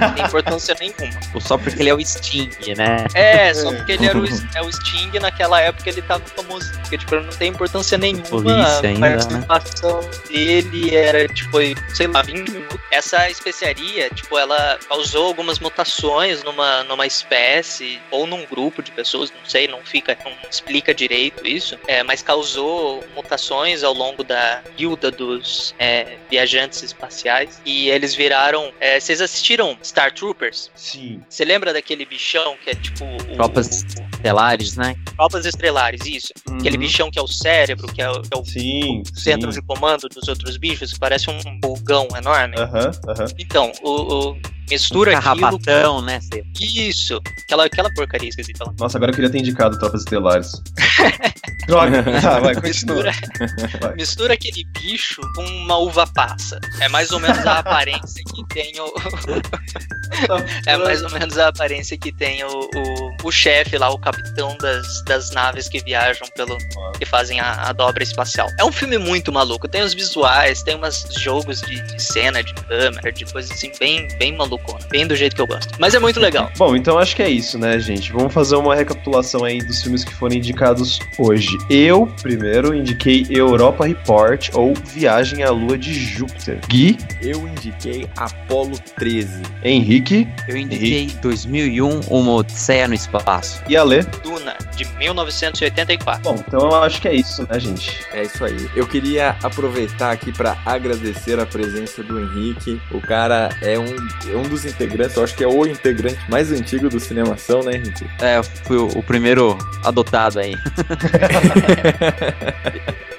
Não 0.00 0.14
tem 0.14 0.24
importância 0.24 0.76
nenhuma. 0.78 1.20
Ou 1.34 1.40
só 1.40 1.56
porque 1.58 1.82
ele 1.82 1.90
é 1.90 1.94
o 1.94 2.00
Sting, 2.04 2.50
né? 2.76 3.06
É, 3.14 3.52
só 3.54 3.72
porque 3.72 3.92
ele 3.92 4.06
era 4.06 4.18
o, 4.18 4.24
é 4.54 4.62
o 4.62 4.72
Sting, 4.72 5.18
naquela 5.20 5.60
época 5.60 5.88
ele 5.88 6.02
tava 6.02 6.22
famoso. 6.36 6.72
Porque, 6.80 6.98
tipo, 6.98 7.16
não 7.16 7.30
tem 7.30 7.50
importância 7.50 7.96
nenhuma. 7.98 8.26
Polícia 8.26 8.62
a 8.62 8.80
ainda, 8.80 9.00
né? 9.00 9.44
participação 9.46 10.00
dele 10.28 10.94
era, 10.94 11.28
tipo, 11.28 11.58
sei 11.94 12.06
lá, 12.06 12.22
20 12.22 12.50
minutos. 12.50 12.78
Essa 12.90 13.30
especiaria, 13.30 14.10
tipo, 14.10 14.36
ela 14.38 14.78
causou 14.88 15.26
algumas 15.26 15.49
mutações 15.58 16.42
numa, 16.44 16.84
numa 16.84 17.06
espécie 17.06 18.00
ou 18.10 18.26
num 18.26 18.44
grupo 18.46 18.82
de 18.82 18.90
pessoas, 18.92 19.30
não 19.30 19.44
sei, 19.44 19.66
não 19.66 19.80
fica, 19.84 20.16
não 20.24 20.32
explica 20.50 20.94
direito 20.94 21.46
isso, 21.46 21.78
é, 21.86 22.02
mas 22.02 22.22
causou 22.22 23.02
mutações 23.14 23.82
ao 23.82 23.92
longo 23.94 24.22
da 24.22 24.62
guilda 24.76 25.10
dos 25.10 25.74
é, 25.78 26.16
viajantes 26.30 26.82
espaciais 26.82 27.60
e 27.64 27.88
eles 27.88 28.14
viraram. 28.14 28.72
é, 28.80 29.00
vocês 29.00 29.20
assistiram 29.20 29.76
Star 29.82 30.12
Troopers? 30.12 30.70
Sim. 30.74 31.22
Você 31.28 31.44
lembra 31.44 31.72
daquele 31.72 32.04
bichão 32.04 32.56
que 32.62 32.70
é 32.70 32.74
tipo 32.74 33.04
o, 33.04 33.34
Tropas 33.36 33.68
estelares, 33.70 34.76
né? 34.76 34.94
Tropas 35.16 35.44
Estrelares, 35.46 36.04
isso. 36.06 36.32
Aquele 36.58 36.76
Uhum. 36.76 36.80
bichão 36.82 37.10
que 37.10 37.18
é 37.18 37.22
o 37.22 37.26
cérebro, 37.28 37.86
que 37.92 38.02
é 38.02 38.10
o, 38.10 38.20
que 38.22 38.28
é 38.34 38.38
o 38.38 38.44
Sim, 38.44 39.02
centro 39.14 39.52
sim. 39.52 39.60
de 39.60 39.66
comando 39.66 40.08
dos 40.08 40.28
outros 40.28 40.56
bichos, 40.56 40.92
que 40.92 40.98
parece 40.98 41.30
um 41.30 41.60
pulgão 41.60 42.06
enorme. 42.16 42.56
Aham, 42.58 42.90
aham. 43.08 43.24
Então, 43.38 43.72
o, 43.82 44.30
o 44.32 44.38
mistura 44.70 45.18
aquilo. 45.18 45.34
Carrabatão, 45.40 46.02
né? 46.02 46.20
Sei. 46.20 46.44
Isso, 46.60 47.20
aquela, 47.44 47.66
aquela 47.66 47.92
porcaria 47.92 48.28
esqueci 48.28 48.52
de 48.52 48.58
falar. 48.58 48.72
Nossa, 48.78 48.98
agora 48.98 49.10
eu 49.10 49.14
queria 49.14 49.30
ter 49.30 49.38
indicado 49.38 49.78
Tropas 49.78 50.02
Estelares. 50.02 50.52
Droga. 51.70 52.02
Tá, 52.20 52.40
vai, 52.40 52.54
continua. 52.54 53.04
Mistura, 53.04 53.94
mistura 53.96 54.34
aquele 54.34 54.64
bicho 54.80 55.20
com 55.34 55.44
uma 55.44 55.78
uva 55.78 56.06
passa. 56.06 56.58
É 56.80 56.88
mais 56.88 57.12
ou 57.12 57.20
menos 57.20 57.46
a 57.46 57.58
aparência 57.60 58.22
que 58.24 58.44
tem 58.48 58.72
o. 58.80 58.92
é 60.66 60.76
mais 60.76 61.02
ou 61.02 61.10
menos 61.10 61.38
a 61.38 61.48
aparência 61.48 61.96
que 61.96 62.12
tem 62.12 62.42
o, 62.44 62.48
o, 62.48 63.16
o 63.28 63.30
chefe 63.30 63.78
lá, 63.78 63.88
o 63.90 63.98
capitão 63.98 64.56
das, 64.58 65.04
das 65.04 65.30
naves 65.30 65.68
que 65.68 65.80
viajam 65.84 66.26
pelo. 66.34 66.56
que 66.98 67.04
fazem 67.04 67.38
a, 67.40 67.68
a 67.68 67.72
dobra 67.72 68.02
espacial. 68.02 68.48
É 68.58 68.64
um 68.64 68.72
filme 68.72 68.98
muito 68.98 69.32
maluco. 69.32 69.68
Tem 69.68 69.82
os 69.82 69.94
visuais, 69.94 70.62
tem 70.62 70.74
umas 70.74 71.06
jogos 71.18 71.60
de, 71.60 71.80
de 71.80 72.02
cena, 72.02 72.42
de 72.42 72.54
câmera, 72.54 73.12
de 73.12 73.24
coisas 73.26 73.50
assim, 73.50 73.70
bem, 73.78 74.08
bem 74.18 74.34
malucona. 74.60 74.86
Bem 74.90 75.06
do 75.06 75.14
jeito 75.16 75.36
que 75.36 75.42
eu 75.42 75.46
gosto. 75.46 75.74
Mas 75.78 75.94
é 75.94 75.98
muito 75.98 76.18
legal. 76.20 76.50
Bom, 76.56 76.74
então 76.76 76.98
acho 76.98 77.14
que 77.16 77.22
é 77.22 77.28
isso, 77.30 77.58
né, 77.58 77.78
gente? 77.78 78.12
Vamos 78.12 78.32
fazer 78.32 78.56
uma 78.56 78.74
recapitulação 78.74 79.44
aí 79.44 79.58
dos 79.58 79.82
filmes 79.82 80.04
que 80.04 80.14
foram 80.14 80.34
indicados 80.36 80.98
hoje. 81.18 81.56
Eu, 81.68 82.06
primeiro, 82.22 82.74
indiquei 82.74 83.26
Europa 83.30 83.86
Report 83.86 84.50
ou 84.54 84.74
Viagem 84.74 85.42
à 85.42 85.50
Lua 85.50 85.78
de 85.78 85.92
Júpiter. 85.94 86.58
Gui, 86.68 86.98
Eu 87.22 87.46
indiquei 87.46 88.08
Apollo 88.16 88.78
13. 88.96 89.42
Henrique 89.62 90.26
Eu 90.48 90.56
indiquei 90.56 91.06
2001, 91.22 92.00
Uma 92.08 92.32
Odisseia 92.34 92.88
no 92.88 92.94
Espaço. 92.94 93.62
e 93.68 93.76
Ale. 93.76 94.02
Duna, 94.22 94.56
de 94.76 94.84
1984. 94.98 96.22
Bom, 96.22 96.42
então 96.46 96.60
eu 96.70 96.82
acho 96.82 97.00
que 97.00 97.08
é 97.08 97.14
isso, 97.14 97.46
né, 97.50 97.58
gente? 97.58 97.90
É 98.12 98.22
isso 98.22 98.44
aí. 98.44 98.68
Eu 98.74 98.86
queria 98.86 99.36
aproveitar 99.42 100.10
aqui 100.10 100.32
para 100.32 100.56
agradecer 100.64 101.38
a 101.38 101.46
presença 101.46 102.02
do 102.02 102.18
Henrique. 102.20 102.80
O 102.90 103.00
cara 103.00 103.50
é 103.62 103.78
um, 103.78 103.84
é 103.86 104.36
um 104.36 104.48
dos 104.50 104.66
integrantes, 104.66 105.16
eu 105.16 105.24
acho 105.24 105.34
que 105.34 105.42
é 105.42 105.48
o 105.48 105.64
integrante 105.64 106.18
mais 106.28 106.52
antigo 106.52 106.88
do 106.88 107.00
Cinemação, 107.00 107.62
né, 107.62 107.76
Henrique? 107.76 108.04
É, 108.20 108.42
fui 108.42 108.76
o, 108.76 108.88
o 108.88 109.02
primeiro 109.02 109.56
adotado 109.82 110.38
aí. 110.38 110.54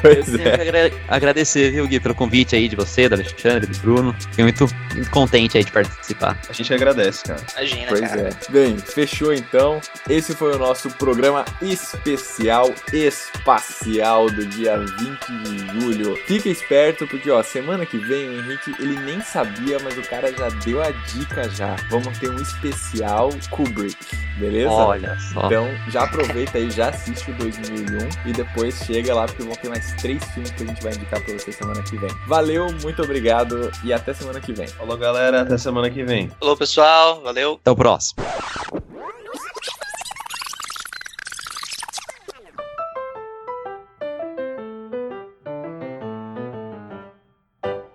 Pois 0.00 0.28
Eu 0.34 0.40
é. 0.40 0.54
agra- 0.54 0.92
agradecer, 1.08 1.70
viu, 1.70 1.86
Gui, 1.86 2.00
pelo 2.00 2.14
convite 2.14 2.54
aí 2.56 2.68
de 2.68 2.76
você, 2.76 3.08
do 3.08 3.14
Alexandre, 3.14 3.66
do 3.66 3.78
Bruno. 3.78 4.14
Fiquei 4.18 4.44
muito, 4.44 4.66
muito 4.94 5.10
contente 5.10 5.56
aí 5.58 5.64
de 5.64 5.72
participar. 5.72 6.38
A 6.48 6.52
gente 6.52 6.72
agradece, 6.72 7.24
cara. 7.24 7.40
Imagina, 7.56 7.86
Pois 7.88 8.00
cara. 8.00 8.20
é. 8.48 8.52
Bem, 8.52 8.78
fechou 8.78 9.32
então. 9.32 9.80
Esse 10.08 10.34
foi 10.34 10.54
o 10.54 10.58
nosso 10.58 10.90
programa 10.90 11.44
especial 11.62 12.72
espacial 12.92 14.30
do 14.30 14.44
dia 14.46 14.78
20 14.78 15.26
de 15.42 15.80
julho. 15.80 16.16
Fica 16.26 16.48
esperto 16.48 17.06
porque 17.06 17.30
ó, 17.30 17.42
semana 17.42 17.84
que 17.86 17.98
vem 17.98 18.28
o 18.28 18.38
Henrique, 18.40 18.74
ele 18.78 18.98
nem 19.00 19.20
sabia, 19.22 19.78
mas 19.80 19.96
o 19.98 20.02
cara 20.02 20.32
já 20.32 20.48
deu 20.64 20.82
a 20.82 20.90
dica 20.90 21.48
já. 21.50 21.76
Vamos 21.88 22.16
ter 22.18 22.30
um 22.30 22.40
especial 22.40 23.30
Kubrick. 23.50 23.96
Beleza? 24.40 24.70
Olha 24.70 25.16
só. 25.18 25.46
Então 25.46 25.66
já 25.88 26.04
aproveita 26.04 26.58
aí, 26.58 26.70
já 26.70 26.88
assiste 26.88 27.30
o 27.30 27.34
2001 27.34 28.28
e 28.28 28.32
depois 28.32 28.74
chega 28.84 29.14
lá 29.14 29.26
porque 29.26 29.42
vão 29.42 29.54
ter 29.54 29.68
mais 29.68 29.92
três 29.94 30.24
filmes 30.32 30.50
que 30.50 30.62
a 30.62 30.66
gente 30.66 30.82
vai 30.82 30.92
indicar 30.92 31.22
pra 31.22 31.34
você 31.34 31.52
semana 31.52 31.82
que 31.82 31.96
vem. 31.96 32.10
Valeu, 32.26 32.66
muito 32.82 33.02
obrigado 33.02 33.70
e 33.84 33.92
até 33.92 34.14
semana 34.14 34.40
que 34.40 34.52
vem. 34.52 34.66
Falou, 34.66 34.96
galera. 34.96 35.42
Até 35.42 35.58
semana 35.58 35.90
que 35.90 36.02
vem. 36.02 36.30
Falou, 36.40 36.56
pessoal. 36.56 37.20
Valeu. 37.22 37.58
Até 37.60 37.70
o 37.70 37.76
próximo. 37.76 38.24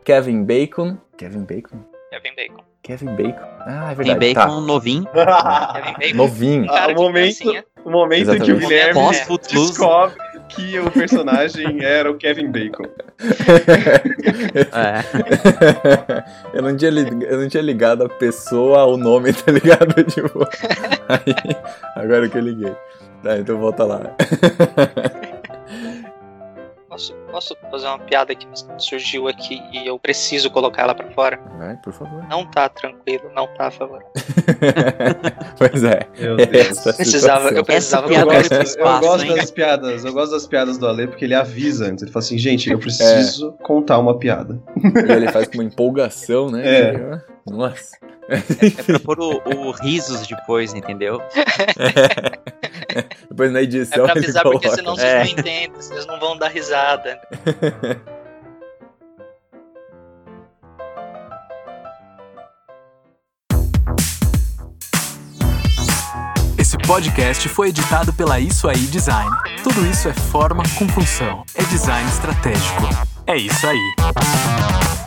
Kevin 0.05 0.43
Bacon. 0.43 0.97
Kevin 1.17 1.45
Bacon? 1.45 1.94
Kevin 2.15 2.36
Bacon. 2.36 2.63
Kevin 2.84 3.15
Bacon. 3.15 3.47
Ah, 3.67 3.91
é 3.91 3.95
verdade. 3.95 4.19
bacon 4.19 4.41
tá. 4.56 4.62
novinho. 4.62 5.06
Kevin 5.13 5.93
Bacon. 5.99 6.15
Novinho. 6.15 6.65
Ah, 6.71 6.88
o 6.88 6.93
momento, 6.95 7.65
o 7.84 7.89
momento 7.91 8.34
em 8.34 8.39
que 8.39 8.51
o. 8.51 8.57
Guilherme 8.57 8.93
Pós-Footloose. 8.93 9.68
descobre 9.70 10.16
que 10.49 10.80
o 10.80 10.89
personagem 10.91 11.82
era 11.84 12.09
o 12.09 12.16
Kevin 12.18 12.51
Bacon. 12.51 12.86
É. 14.72 16.57
eu, 16.57 16.61
não 16.61 16.76
tinha 16.78 16.91
li- 16.91 17.26
eu 17.26 17.39
não 17.41 17.47
tinha 17.49 17.63
ligado 17.63 18.03
a 18.05 18.09
pessoa 18.09 18.80
ao 18.82 18.95
nome, 18.97 19.34
tá 19.34 19.51
ligado? 19.51 20.03
Tipo, 20.03 20.47
aí, 21.09 21.36
agora 21.95 22.30
que 22.30 22.38
eu 22.38 22.41
liguei. 22.41 22.74
Tá, 23.24 23.38
então 23.38 23.57
volta 23.57 23.84
lá. 23.84 24.01
Posso, 26.95 27.13
posso 27.29 27.57
fazer 27.69 27.87
uma 27.87 27.99
piada 27.99 28.33
que 28.33 28.47
surgiu 28.77 29.27
aqui 29.27 29.61
e 29.73 29.85
eu 29.85 29.99
preciso 29.99 30.49
colocar 30.49 30.83
ela 30.83 30.95
pra 30.95 31.11
fora? 31.11 31.37
Vai, 31.57 31.75
por 31.75 31.91
favor. 31.91 32.23
Não 32.29 32.45
tá 32.49 32.69
tranquilo, 32.69 33.29
não 33.35 33.47
tá 33.47 33.69
favorável. 33.69 34.07
pois 35.59 35.83
é. 35.83 36.07
Meu 36.17 36.37
Deus. 36.37 36.55
Essa 36.55 36.93
Precisava- 36.93 37.49
eu 37.49 37.65
precisava 37.65 38.07
Essa 38.07 38.21
Eu 38.21 38.25
gosto, 38.25 38.47
pro 38.47 38.57
eu 38.57 38.61
espaço, 38.63 39.01
gosto 39.01 39.25
hein? 39.25 39.35
das 39.35 39.51
piadas, 39.51 40.05
eu 40.05 40.13
gosto 40.13 40.31
das 40.31 40.47
piadas 40.47 40.77
do 40.77 40.87
Ale 40.87 41.07
porque 41.07 41.25
ele 41.25 41.35
avisa 41.35 41.87
antes. 41.87 42.01
Ele 42.03 42.11
fala 42.13 42.23
assim, 42.23 42.37
gente, 42.37 42.71
eu 42.71 42.79
preciso 42.79 43.51
contar 43.61 43.99
uma 43.99 44.17
piada. 44.17 44.57
E 44.81 45.11
ele 45.11 45.29
faz 45.33 45.49
com 45.49 45.55
uma 45.55 45.65
empolgação, 45.65 46.49
né? 46.49 46.63
É. 46.65 47.21
Nossa. 47.45 47.97
É 48.29 48.83
pra 48.83 48.99
pôr 49.01 49.19
o, 49.19 49.41
o 49.45 49.71
risos 49.71 50.25
depois, 50.25 50.73
entendeu? 50.73 51.21
Depois 53.29 53.51
na 53.51 53.59
É 53.59 53.63
edição 53.63 54.03
pra 54.05 54.15
ele 54.15 54.25
avisar 54.25 54.43
porque 54.43 54.69
senão 54.71 54.95
vocês 54.95 55.07
É. 55.13 55.23
não 55.23 55.31
entendem, 55.31 55.71
vocês 55.71 56.05
não 56.05 56.19
vão 56.19 56.37
dar 56.37 56.47
risada. 56.49 57.19
Esse 66.57 66.77
podcast 66.79 67.47
foi 67.49 67.69
editado 67.69 68.13
pela 68.13 68.39
Isso 68.39 68.67
Aí 68.67 68.77
Design. 68.87 69.29
Tudo 69.63 69.85
isso 69.85 70.07
é 70.07 70.13
forma 70.13 70.63
com 70.77 70.87
função. 70.89 71.43
É 71.53 71.63
design 71.63 72.07
estratégico. 72.09 72.83
É 73.27 73.37
isso 73.37 73.67
aí. 73.67 75.05